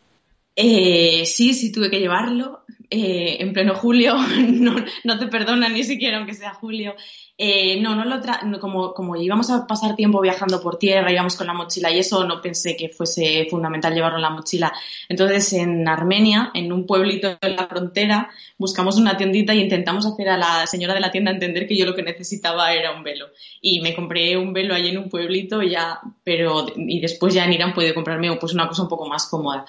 [0.54, 2.60] Eh, sí, sí tuve que llevarlo.
[2.90, 4.14] eh, en pleno julio,
[4.48, 6.94] no, no te perdonan ni siquiera aunque sea julio.
[7.36, 8.20] Eh, no, no lo
[8.60, 12.24] como, como íbamos a pasar tiempo viajando por tierra, íbamos con la mochila y eso,
[12.24, 14.72] no pensé que fuese fundamental llevarlo en la mochila.
[15.08, 20.28] Entonces, en Armenia, en un pueblito en la frontera, buscamos una tiendita y intentamos hacer
[20.28, 23.26] a la señora de la tienda entender que yo lo que necesitaba era un velo.
[23.60, 27.54] Y me compré un velo allí en un pueblito ya, pero, y después ya en
[27.54, 29.64] Irán pude comprarme pues una cosa un poco más cómoda.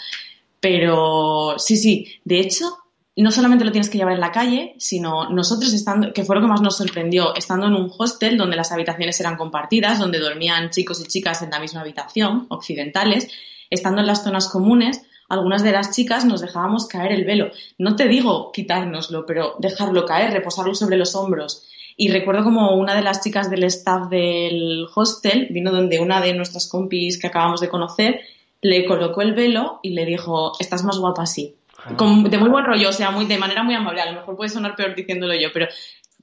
[0.60, 2.85] Pero sí, sí, de hecho,
[3.24, 6.42] no solamente lo tienes que llevar en la calle, sino nosotros estando, que fue lo
[6.42, 10.70] que más nos sorprendió, estando en un hostel donde las habitaciones eran compartidas, donde dormían
[10.70, 13.30] chicos y chicas en la misma habitación, occidentales,
[13.70, 17.52] estando en las zonas comunes, algunas de las chicas nos dejábamos caer el velo.
[17.78, 21.64] No te digo quitárnoslo, pero dejarlo caer, reposarlo sobre los hombros.
[21.98, 26.34] Y recuerdo como una de las chicas del staff del hostel vino donde una de
[26.34, 28.20] nuestras compis que acabamos de conocer
[28.62, 31.56] le colocó el velo y le dijo, estás más guapa así.
[31.98, 34.02] Con- de muy buen rollo, o sea, muy, de manera muy amable.
[34.02, 35.68] A lo mejor puede sonar peor diciéndolo yo, pero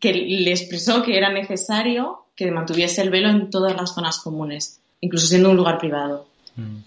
[0.01, 4.81] que le expresó que era necesario que mantuviese el velo en todas las zonas comunes,
[5.01, 6.27] incluso siendo un lugar privado.
[6.57, 6.79] Mm.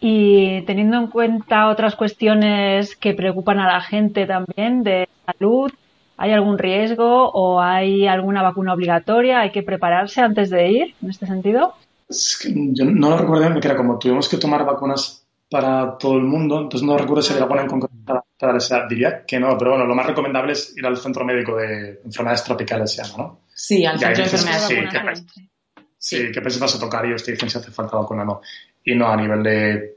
[0.00, 5.72] Y teniendo en cuenta otras cuestiones que preocupan a la gente también de salud,
[6.16, 9.40] ¿hay algún riesgo o hay alguna vacuna obligatoria?
[9.40, 11.74] ¿Hay que prepararse antes de ir en este sentido?
[12.08, 15.96] Es que yo no lo recuerdo bien, porque era como tuvimos que tomar vacunas para
[15.98, 18.86] todo el mundo, entonces no recuerdo si había alguna en concreto para, para esa.
[18.88, 22.44] Diría que no, pero bueno, lo más recomendable es ir al centro médico de enfermedades
[22.44, 23.40] tropicales, se llama, ¿no?
[23.54, 24.66] Sí, al centro de enfermedades.
[24.68, 25.50] sí, que Vacunación, sí.
[25.96, 28.26] Sí, que pues vas a tocar y ellos te dicen si hace falta vacuna o
[28.26, 28.40] no.
[28.84, 29.96] Y no a nivel de.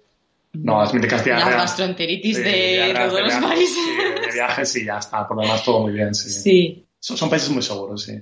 [0.53, 1.55] No, las míticas Las diarreas.
[1.62, 3.75] gastroenteritis Sí, de todos de los viaje, países.
[3.75, 5.27] Sí, de viajes y ya está.
[5.27, 6.29] Por lo demás, todo muy bien, sí.
[6.29, 6.86] Sí.
[6.99, 8.13] Son, son países muy seguros, sí.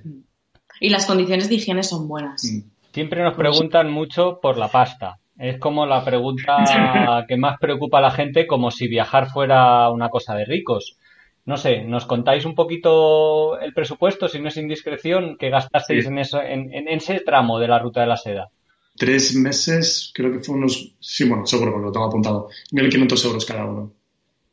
[0.80, 2.42] Y las condiciones de higiene son buenas.
[2.44, 2.60] Mm.
[2.92, 5.18] Siempre nos preguntan mucho por la pasta.
[5.38, 6.56] Es como la pregunta
[7.28, 10.96] que más preocupa a la gente, como si viajar fuera una cosa de ricos.
[11.44, 16.08] No sé, ¿nos contáis un poquito el presupuesto, si no es indiscreción, que gastasteis Sí.
[16.08, 18.48] en, eso, en, en ese tramo de la ruta de la seda?
[18.96, 20.94] Tres meses, creo que fue unos.
[20.98, 22.48] Sí, bueno, seguro, porque lo tengo apuntado.
[22.72, 23.92] 1.500 euros cada uno.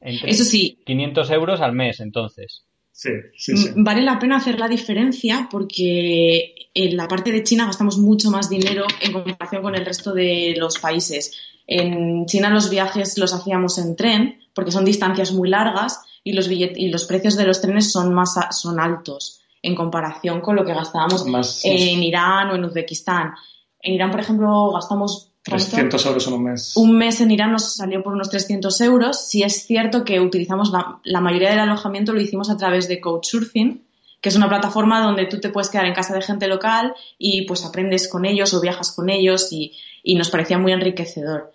[0.02, 2.66] Entre Eso sí, 500 euros al mes, entonces.
[2.94, 3.70] Sí, sí, sí.
[3.76, 8.50] Vale la pena hacer la diferencia porque en la parte de China gastamos mucho más
[8.50, 11.34] dinero en comparación con el resto de los países.
[11.66, 16.50] En China los viajes los hacíamos en tren porque son distancias muy largas y los,
[16.50, 20.74] y los precios de los trenes son más son altos en comparación con lo que
[20.74, 21.26] gastábamos
[21.64, 23.34] en Irán o en Uzbekistán.
[23.80, 26.74] En Irán, por ejemplo, gastamos 300 euros en un mes.
[26.78, 29.28] Un mes en Irán nos salió por unos 300 euros.
[29.28, 30.72] Si es cierto que utilizamos
[31.04, 33.82] la, mayoría del alojamiento lo hicimos a través de Couchsurfing,
[34.22, 37.46] que es una plataforma donde tú te puedes quedar en casa de gente local y
[37.46, 39.74] pues aprendes con ellos o viajas con ellos y,
[40.16, 41.52] nos parecía muy enriquecedor.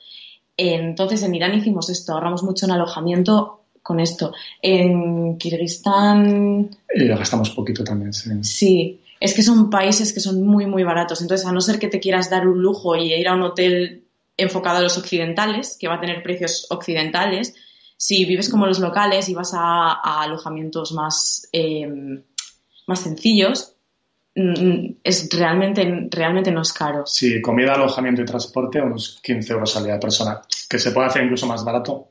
[0.56, 4.34] Entonces en Irán hicimos esto, ahorramos mucho en alojamiento con esto.
[4.60, 6.68] En Kirguistán...
[6.94, 8.30] Eh, gastamos poquito también, sí.
[8.42, 11.20] Sí, es que son países que son muy, muy baratos.
[11.20, 14.04] Entonces, a no ser que te quieras dar un lujo y ir a un hotel
[14.36, 17.54] enfocado a los occidentales, que va a tener precios occidentales,
[17.96, 22.22] si vives como los locales y vas a, alojamientos más, em,
[22.86, 23.74] más sencillos,
[24.36, 27.04] mm, es realmente, realmente no es caro.
[27.06, 31.08] Sí, comida, alojamiento y transporte, unos 15 euros al día de persona, que se puede
[31.08, 32.08] hacer incluso más barato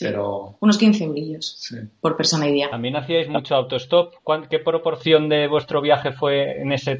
[0.00, 0.56] pero...
[0.60, 2.70] Unos 15 eurillos por persona y día.
[2.70, 4.14] También hacíais mucho autostop.
[4.50, 6.98] ¿Qué proporción de vuestro viaje fue en ese,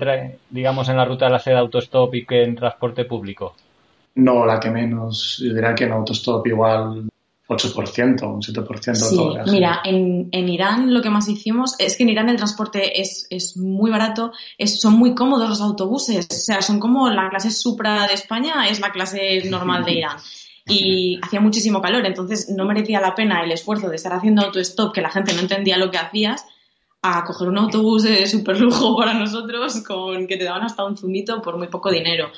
[0.50, 3.54] digamos, en la ruta de la seda autostop y que en transporte público?
[4.14, 5.38] No, la que menos.
[5.38, 7.08] Yo diría que en autostop igual
[7.48, 12.02] 8%, un 7% sí, todo Mira, en, en, Irán lo que más hicimos es que
[12.02, 16.34] en Irán el transporte es, es muy barato, es, son muy cómodos los autobuses, o
[16.34, 20.16] sea, son como la clase Supra de España, es la clase normal de Irán
[20.68, 24.92] y hacía muchísimo calor, entonces no merecía la pena el esfuerzo de estar haciendo autostop,
[24.94, 26.44] que la gente no entendía lo que hacías,
[27.02, 30.96] a coger un autobús de super lujo para nosotros con que te daban hasta un
[30.96, 32.30] zumito por muy poco dinero.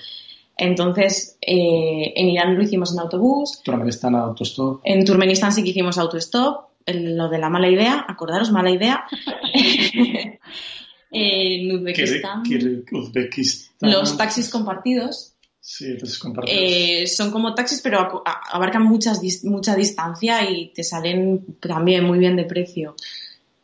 [0.57, 3.63] Entonces, eh, en Irán lo hicimos en autobús.
[3.65, 4.83] Turkmenistán autostop.
[4.85, 6.69] En Turkmenistán sí que hicimos autostop.
[6.87, 9.05] lo de la mala idea, acordaros, mala idea.
[11.11, 12.43] en Uzbekistán,
[12.93, 13.91] Uzbekistán.
[13.91, 15.30] Los taxis compartidos.
[15.63, 15.99] Sí,
[16.47, 22.35] eh, son como taxis, pero abarcan muchas, mucha distancia y te salen también muy bien
[22.35, 22.97] de precio.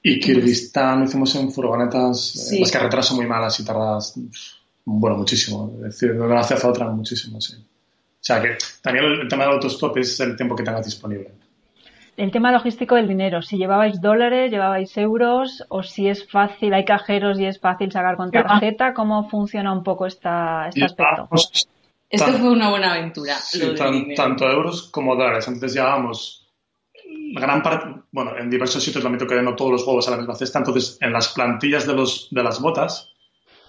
[0.02, 4.14] Y Kirguistán lo hicimos en furgonetas, eh, las carreteras son muy malas y tardas,
[4.84, 5.72] bueno, muchísimo.
[5.78, 7.54] Es decir, de una hacia otra, muchísimo, sí.
[7.56, 11.30] O sea que también el tema del autostop es el tiempo que tengas disponible.
[12.16, 16.84] El tema logístico del dinero, si llevabais dólares, llevabais euros, o si es fácil, hay
[16.84, 21.28] cajeros y es fácil sacar con tarjeta, ¿cómo funciona un poco esta, este aspecto?
[22.08, 23.36] Esto fue una buena aventura.
[24.16, 25.48] tanto euros como dólares.
[25.48, 26.46] Antes llevábamos
[27.32, 30.16] gran parte, bueno, en diversos sitios lo meto que no todos los huevos a la
[30.18, 33.12] misma cesta, entonces en las plantillas de, los, de las botas,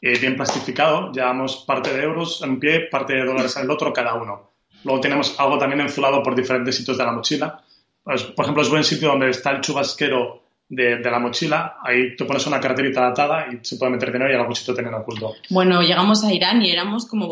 [0.02, 3.72] eh, bien plastificado, llevamos parte de euros en un pie, parte de dólares en el
[3.72, 4.52] otro, cada uno.
[4.84, 7.64] Luego tenemos algo también enfulado por diferentes sitios de la mochila.
[8.04, 12.28] Pues, por ejemplo, es buen sitio donde está el chubasquero de, la mochila, ahí tú
[12.28, 15.34] pones una carterita atada y se puede meter dinero y algún sitio tener oculto.
[15.50, 17.28] Bueno, llegamos a Irán y éramos como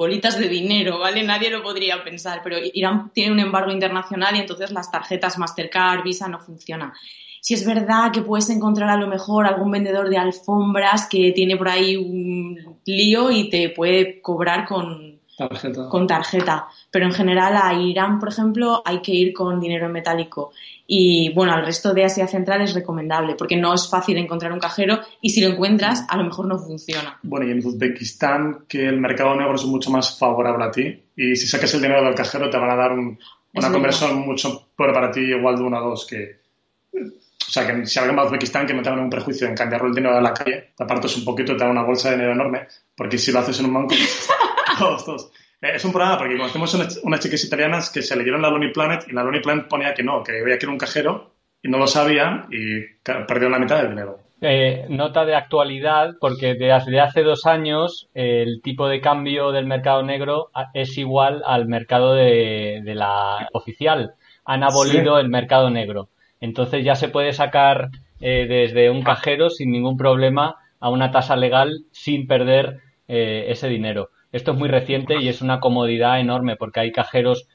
[0.00, 1.22] bolitas de dinero, ¿vale?
[1.22, 6.02] Nadie lo podría pensar, pero Irán tiene un embargo internacional y entonces las tarjetas Mastercard,
[6.02, 6.94] Visa no funcionan.
[7.42, 11.58] Si es verdad que puedes encontrar a lo mejor algún vendedor de alfombras que tiene
[11.58, 15.20] por ahí un lío y te puede cobrar con
[15.88, 16.68] con tarjeta.
[16.90, 20.52] Pero en general a Irán, por ejemplo, hay que ir con dinero en metálico.
[20.92, 24.58] Y bueno, al resto de Asia Central es recomendable porque no es fácil encontrar un
[24.58, 27.16] cajero y si lo encuentras, a lo mejor no funciona.
[27.22, 31.36] Bueno, y en Uzbekistán, que el mercado negro es mucho más favorable a ti y
[31.36, 35.12] si sacas el dinero del cajero te van a dar una conversión mucho peor para
[35.12, 36.40] ti, igual de una o dos que.
[36.92, 39.86] O sea, que si alguien va a Uzbekistán, que no tenga ningún prejuicio en cambiarlo
[39.86, 42.16] el dinero de la calle, te apartas un poquito y te da una bolsa de
[42.16, 43.94] dinero enorme, porque si lo haces en un banco,
[44.78, 45.30] todos, todos.
[45.60, 48.72] Eh, es un problema porque conocemos unas, unas chicas italianas que se leyeron la Lonely
[48.72, 51.68] Planet y la Lonely Planet ponía que no, que había que ir un cajero y
[51.68, 54.18] no lo sabían y perdieron la mitad del dinero.
[54.42, 60.02] Eh, nota de actualidad, porque desde hace dos años el tipo de cambio del mercado
[60.02, 64.14] negro es igual al mercado de, la oficial.
[64.46, 66.08] Han abolido el mercado negro.
[66.40, 71.36] Entonces ya se puede sacar eh, desde un cajero sin ningún problema a una tasa
[71.36, 74.10] legal sin perder ese dinero.
[74.32, 77.46] Esto es muy reciente y es una comodidad enorme porque hay cajeros.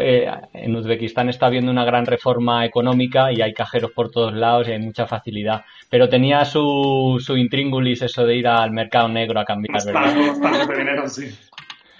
[0.00, 4.66] Eh, en Uzbekistán está habiendo una gran reforma económica y hay cajeros por todos lados
[4.66, 5.64] y hay mucha facilidad.
[5.88, 10.14] Pero tenía su, su intríngulis eso de ir al mercado negro a cambiar, ¿verdad?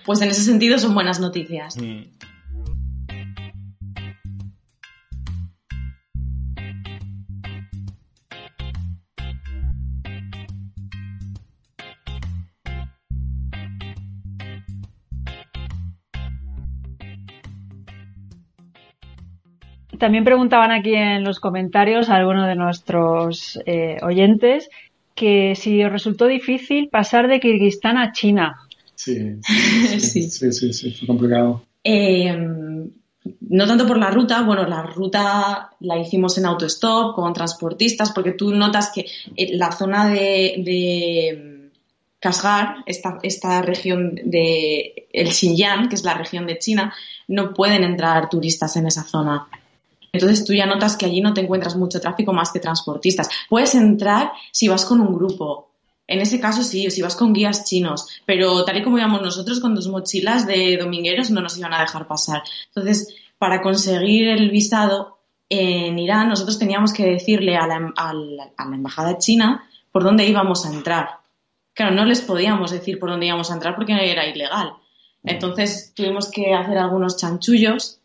[0.04, 1.76] Pues en ese sentido son buenas noticias.
[1.76, 2.02] Mm.
[20.04, 24.68] También preguntaban aquí en los comentarios a alguno de nuestros eh, oyentes
[25.14, 28.60] que si os resultó difícil pasar de Kirguistán a China.
[28.96, 31.62] Sí, sí, sí, sí, sí, fue complicado.
[31.82, 32.90] Em,
[33.40, 38.32] no tanto por la ruta, bueno, la ruta la hicimos en autostop con transportistas, porque
[38.32, 39.06] tú notas que
[39.54, 41.70] la zona de, de
[42.20, 46.94] Kashgar, esta, esta región de el Xinjiang, que es la región de China,
[47.26, 49.48] no pueden entrar turistas en esa zona.
[50.14, 53.28] Entonces tú ya notas que allí no te encuentras mucho tráfico más que transportistas.
[53.48, 55.72] Puedes entrar si vas con un grupo.
[56.06, 59.22] En ese caso sí, o si vas con guías chinos, pero tal y como íbamos
[59.22, 62.42] nosotros con dos mochilas de domingueros no nos iban a dejar pasar.
[62.68, 68.76] Entonces, para conseguir el visado en Irán, nosotros teníamos que decirle a la, a la
[68.76, 71.08] embajada china por dónde íbamos a entrar.
[71.72, 74.74] Claro, no les podíamos decir por dónde íbamos a entrar porque era ilegal.
[75.24, 77.98] Entonces tuvimos que hacer algunos chanchullos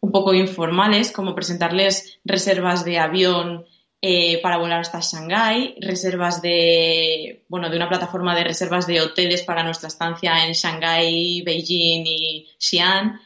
[0.00, 3.64] un poco informales, como presentarles reservas de avión
[4.02, 9.42] eh, para volar hasta Shanghái, reservas de, bueno, de una plataforma de reservas de hoteles
[9.42, 13.20] para nuestra estancia en Shanghái, Beijing y Xi'an.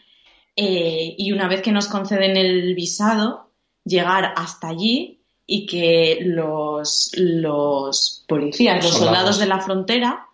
[0.56, 3.50] Eh, y una vez que nos conceden el visado,
[3.84, 10.29] llegar hasta allí y que los, los policías, los soldados de la frontera,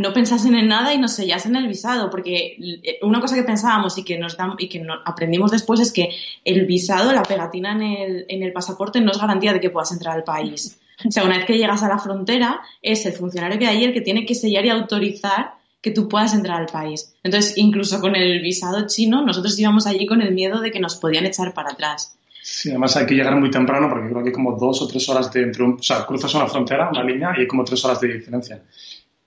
[0.00, 2.56] no pensasen en nada y nos sellasen el visado, porque
[3.02, 6.08] una cosa que pensábamos y que nos y que aprendimos después es que
[6.42, 9.92] el visado, la pegatina en el, en el pasaporte no es garantía de que puedas
[9.92, 10.80] entrar al país.
[11.06, 13.92] O sea, una vez que llegas a la frontera, es el funcionario que hay el
[13.92, 17.14] que tiene que sellar y autorizar que tú puedas entrar al país.
[17.22, 20.96] Entonces, incluso con el visado chino, nosotros íbamos allí con el miedo de que nos
[20.96, 22.16] podían echar para atrás.
[22.42, 25.06] Sí, además hay que llegar muy temprano porque creo que hay como dos o tres
[25.10, 27.84] horas de entre un, o sea, cruzas una frontera, una línea y hay como tres
[27.84, 28.62] horas de diferencia.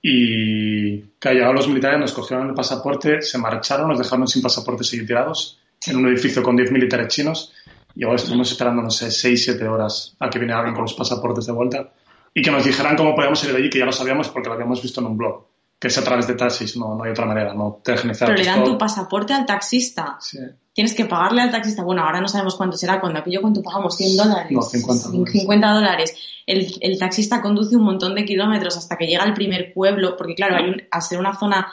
[0.05, 4.83] Y que llegaron los militares, nos cogieron el pasaporte, se marcharon, nos dejaron sin pasaporte
[4.83, 7.53] seguir tirados en un edificio con 10 militares chinos.
[7.95, 10.93] Y ahora estuvimos esperando, no sé, 6, 7 horas a que viniera alguien con los
[10.93, 11.93] pasaportes de vuelta
[12.33, 14.55] y que nos dijeran cómo podíamos salir de allí, que ya lo sabíamos porque lo
[14.55, 15.45] habíamos visto en un blog,
[15.83, 18.45] que es a través de taxis, no, no hay otra manera, no te Pero le
[18.45, 20.15] dan tu pasaporte al taxista.
[20.21, 20.39] Sí.
[20.71, 23.97] Tienes que pagarle al taxista, bueno, ahora no sabemos cuánto será, cuando aquello cuánto pagamos,
[23.97, 24.51] 100 dólares.
[24.51, 25.31] No, 50 dólares.
[25.33, 26.15] 50 dólares
[26.45, 30.55] el, taxista conduce un montón de kilómetros hasta que llega al primer pueblo, porque claro,
[30.55, 31.67] hay al ser una zona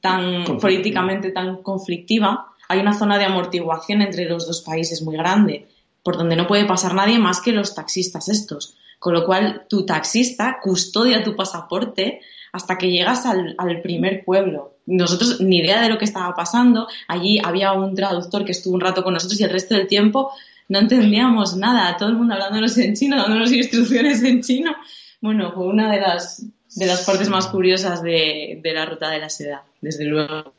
[0.00, 5.68] tan políticamente tan conflictiva, hay una zona de amortiguación entre los dos países muy grande,
[6.02, 8.76] por donde no puede pasar nadie más que los taxistas estos.
[8.98, 12.20] Con lo cual, tu taxista custodia tu pasaporte
[12.52, 14.74] hasta que llegas al, al, primer pueblo.
[14.86, 16.88] Nosotros ni idea de lo que estaba pasando.
[17.06, 20.32] Allí había un traductor que estuvo un rato con nosotros y el resto del tiempo
[20.68, 24.74] no entendíamos nada, todo el mundo hablándonos en chino, dándonos instrucciones en chino.
[25.20, 26.46] Bueno, fue una de las,
[26.76, 30.52] de las partes más curiosas de, de la ruta de la seda, desde luego.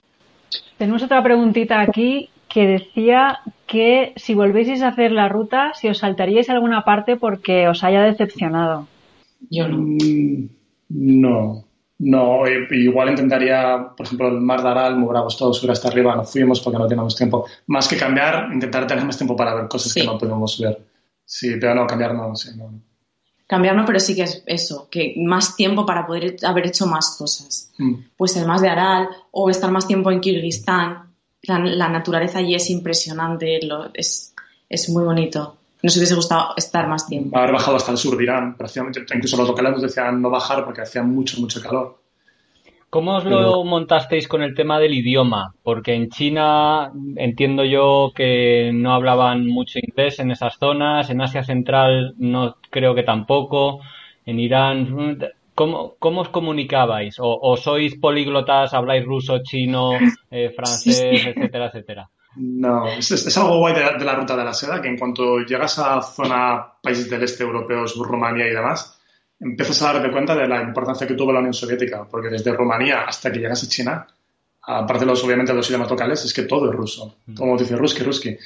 [0.77, 5.99] Tenemos otra preguntita aquí que decía que si volvéis a hacer la ruta, si os
[5.99, 8.87] saltaríais alguna parte porque os haya decepcionado.
[9.51, 9.77] Yo no.
[9.77, 10.49] Mm,
[10.89, 11.63] no,
[11.99, 15.89] no, eh, igual intentaría, por ejemplo, el Mar de Aral me hubiera gustado subir hasta
[15.89, 17.45] arriba, no fuimos porque no teníamos tiempo.
[17.67, 20.81] Más que cambiar, intentar tener más tiempo para ver cosas que no podemos ver.
[21.25, 22.71] Sí, pero no, cambiar no, sí, no.
[23.45, 27.17] Cambiar no, pero sí que es eso, que más tiempo para poder haber hecho más
[27.17, 27.73] cosas.
[27.77, 27.95] Mm.
[28.15, 31.13] Pues el Mar de Aral o estar más tiempo en Kirguistán.
[31.41, 33.59] La, naturaleza allí es impresionante,
[33.93, 34.33] es,
[34.69, 37.37] es muy bonito nos hubiese gustado estar más tiempo.
[37.37, 39.01] Haber bajado hasta el sur de Irán, prácticamente.
[39.13, 41.99] Incluso los locales nos decían no bajar porque hacía mucho, mucho calor.
[42.89, 45.53] ¿Cómo os lo montasteis con el tema del idioma?
[45.61, 51.43] Porque en China entiendo yo que no hablaban mucho inglés en esas zonas, en Asia
[51.43, 53.81] Central no creo que tampoco,
[54.25, 55.19] en Irán.
[55.53, 57.17] ¿Cómo, cómo os comunicabais?
[57.19, 59.91] ¿O, sois políglotas, habláis ruso, chino,
[60.31, 62.09] eh, francés, etcétera, etcétera?
[62.41, 66.01] No, es, algo guay de la, ruta de la seda, que en cuanto llegas a
[66.01, 68.97] zona países del este europeos, Rumanía y demás,
[69.41, 73.01] empiezas a darte cuenta de la importancia que tuvo la Unión Soviética, porque desde Rumanía
[73.01, 74.07] hasta que llegas a China,
[74.61, 77.17] aparte de los, obviamente, los idiomas locales, es que todo es ruso.
[77.25, 77.35] Mm.
[77.35, 78.37] Como dice ruski, ruski.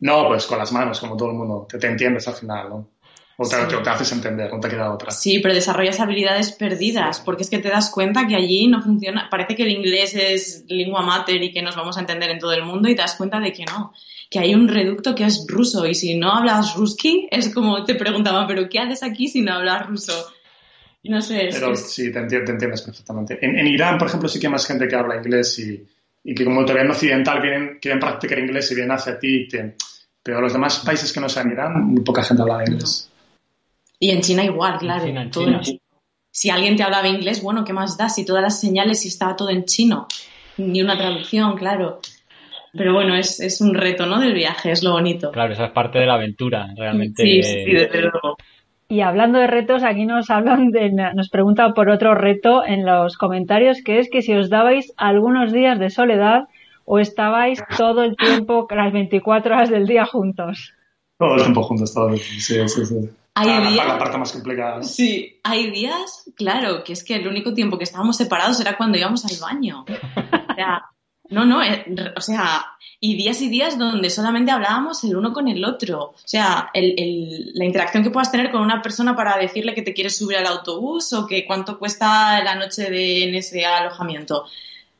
[0.00, 2.88] No, pues con las manos, como todo el mundo, te, te entiendes al final, ¿no?
[3.40, 5.12] O te, te, haces entender, no te queda otra.
[5.12, 9.28] Sí, pero desarrollas habilidades perdidas, porque es que te das cuenta que allí no funciona.
[9.30, 12.52] Parece que el inglés es lengua mater y que nos vamos a entender en todo
[12.52, 13.92] el mundo y te das cuenta de que no,
[14.28, 17.94] que hay un reducto que es ruso y si no hablas ruski es como te
[17.94, 20.12] preguntaban, pero ¿qué haces aquí si no hablas ruso?
[21.04, 21.50] No sé.
[21.52, 23.38] Pero sí, te, entiendes perfectamente.
[23.40, 25.86] En, Irán, por ejemplo, sí que hay más gente que habla inglés y,
[26.24, 29.46] y que como todavía en occidental vienen, quieren practicar inglés y vienen hacia ti.
[30.24, 33.07] pero los demás países que no sean Irán, muy poca gente habla inglés.
[33.98, 35.04] Y en China igual, claro.
[36.30, 38.08] Si alguien te hablaba inglés, bueno, ¿qué más da?
[38.08, 40.06] Si todas las señales, si estaba todo en chino.
[40.56, 42.00] Ni una traducción, claro.
[42.72, 44.20] Pero bueno, es, es, un reto, ¿no?
[44.20, 45.32] Del viaje, es lo bonito.
[45.32, 47.22] Claro, esa es parte de la aventura, realmente.
[47.22, 48.36] Sí, sí, desde luego.
[48.90, 53.18] Y hablando de retos, aquí nos hablan de, nos preguntan por otro reto en los
[53.18, 56.44] comentarios, que es que si os dabais algunos días de soledad
[56.86, 60.72] o estabais todo el tiempo, las 24 horas del día juntos.
[61.18, 62.40] Todo el tiempo juntos, todo el tiempo.
[62.40, 63.10] Sí, sí, sí.
[63.40, 64.82] Hay la, días, la parte más complicada.
[64.82, 68.98] Sí, hay días, claro, que es que el único tiempo que estábamos separados era cuando
[68.98, 69.84] íbamos al baño.
[70.50, 70.86] O sea,
[71.30, 71.84] no, no, eh,
[72.16, 72.66] o sea,
[72.98, 76.00] y días y días donde solamente hablábamos el uno con el otro.
[76.00, 79.82] O sea, el, el, la interacción que puedas tener con una persona para decirle que
[79.82, 84.46] te quieres subir al autobús o que cuánto cuesta la noche de, en ese alojamiento.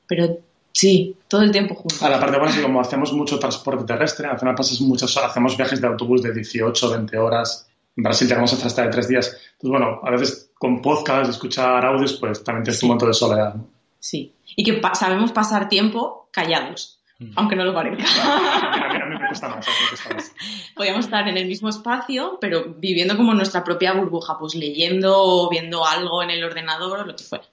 [0.07, 0.39] Pero
[0.71, 2.01] sí, todo el tiempo juntos.
[2.05, 5.17] A la parte buena es que como hacemos mucho transporte terrestre, al final pasas muchas
[5.17, 7.68] horas, hacemos viajes de autobús de 18, 20 horas.
[7.99, 9.27] En Brasil llegamos a hasta de tres días.
[9.27, 12.87] Entonces, bueno, a veces con podcast, escuchar audios, pues también tienes sí.
[12.87, 13.55] un montón de soledad.
[13.57, 13.69] ¿no?
[13.99, 17.33] Sí, y que pa sabemos pasar tiempo callados, mm.
[17.35, 18.05] aunque no lo parezca.
[18.23, 20.33] a, mí, a mí me cuesta más, me cuesta más.
[20.77, 25.51] Podíamos estar en el mismo espacio, pero viviendo como nuestra propia burbuja, pues leyendo o
[25.51, 27.47] viendo algo en el ordenador o lo que fuera.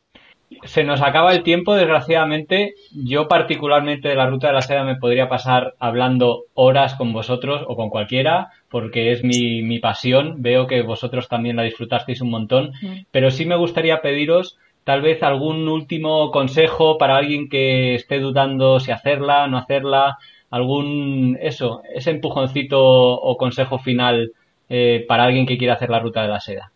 [0.64, 2.74] Se nos acaba el tiempo, desgraciadamente.
[2.92, 7.64] Yo particularmente de la ruta de la seda me podría pasar hablando horas con vosotros
[7.68, 10.42] o con cualquiera, porque es mi, mi pasión.
[10.42, 13.06] Veo que vosotros también la disfrutasteis un montón, mm.
[13.12, 18.80] pero sí me gustaría pediros tal vez algún último consejo para alguien que esté dudando
[18.80, 20.18] si hacerla, no hacerla,
[20.52, 24.32] algún, eso, ese empujoncito o consejo final
[24.70, 26.72] eh, para alguien que quiera hacer la ruta de la seda.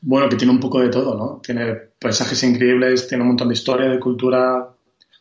[0.00, 1.40] Bueno, que tiene un poco de todo, ¿no?
[1.42, 4.68] Tiene paisajes increíbles, tiene un montón de historia, de cultura,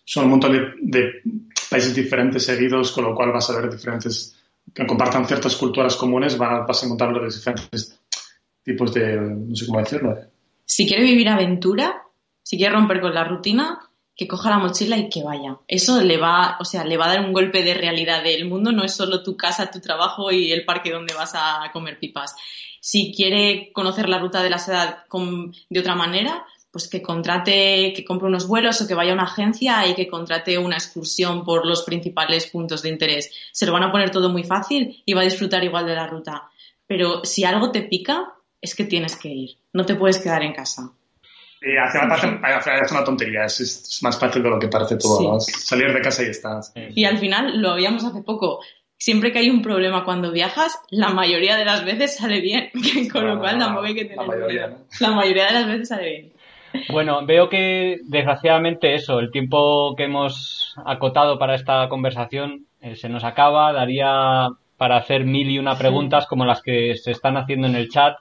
[0.03, 1.21] son un montón de,
[1.69, 4.37] países diferentes seguidos, con lo cual vas a ver diferentes,
[4.73, 7.99] que compartan ciertas culturas comunes, vas a encontrar los diferentes
[8.63, 10.15] tipos de, no sé cómo decirlo.
[10.65, 12.03] Si quiere vivir aventura,
[12.43, 13.79] si quiere romper con la rutina,
[14.15, 15.57] que coja la mochila y que vaya.
[15.67, 18.71] Eso le va, o sea, le va a dar un golpe de realidad del mundo,
[18.71, 22.35] no es solo tu casa, tu trabajo y el parque donde vas a comer pipas.
[22.85, 27.93] Si quiere conocer la ruta de la seda con, de otra manera, pues que contrate,
[27.95, 31.43] que compre unos vuelos o que vaya a una agencia y que contrate una excursión
[31.43, 33.31] por los principales puntos de interés.
[33.51, 36.05] Se lo van a poner todo muy fácil y va a disfrutar igual de la
[36.05, 36.51] ruta.
[36.85, 39.57] Pero si algo te pica, es que tienes que ir.
[39.73, 40.91] No te puedes quedar en casa.
[41.59, 45.39] Es una tontería, es, es, más fácil de lo que parece todo.
[45.39, 45.53] Sí.
[45.53, 46.71] Salir de casa y estás.
[46.75, 48.59] Y al final, lo habíamos hace poco,
[48.97, 52.69] siempre que hay un problema cuando viajas, la mayoría de las veces sale bien,
[53.11, 54.77] con lo cual tampoco hay que tener la mayoría, ¿no?
[54.99, 56.33] La mayoría de las veces sale bien.
[56.89, 63.09] Bueno, veo que desgraciadamente eso, el tiempo que hemos acotado para esta conversación eh, se
[63.09, 67.67] nos acaba, daría para hacer mil y una preguntas como las que se están haciendo
[67.67, 68.17] en el chat.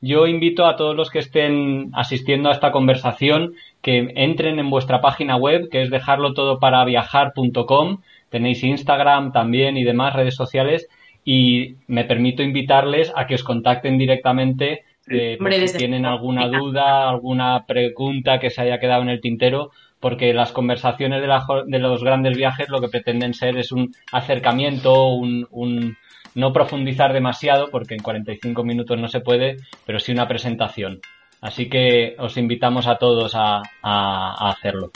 [0.00, 5.00] Yo invito a todos los que estén asistiendo a esta conversación que entren en vuestra
[5.00, 7.98] página web, que es dejarlo todo para viajar.com.
[8.30, 10.88] Tenéis Instagram también y demás redes sociales.
[11.24, 17.08] Y me permito invitarles a que os contacten directamente eh, Hombre, si tienen alguna duda,
[17.08, 19.70] alguna pregunta que se haya quedado en el tintero,
[20.00, 23.94] porque las conversaciones de, la, de los grandes viajes lo que pretenden ser es un
[24.12, 25.96] acercamiento, un, un
[26.34, 29.56] no profundizar demasiado porque en 45 minutos no se puede,
[29.86, 31.00] pero sí una presentación.
[31.40, 34.90] Así que os invitamos a todos a, a, a hacerlo.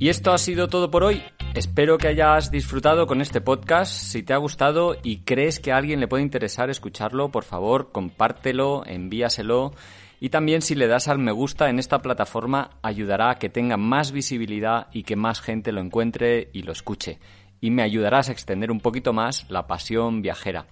[0.00, 1.24] Y esto ha sido todo por hoy.
[1.54, 3.92] Espero que hayas disfrutado con este podcast.
[3.92, 7.90] Si te ha gustado y crees que a alguien le puede interesar escucharlo, por favor,
[7.90, 9.72] compártelo, envíaselo.
[10.20, 13.76] Y también si le das al me gusta en esta plataforma ayudará a que tenga
[13.76, 17.18] más visibilidad y que más gente lo encuentre y lo escuche.
[17.60, 20.66] Y me ayudarás a extender un poquito más la pasión viajera.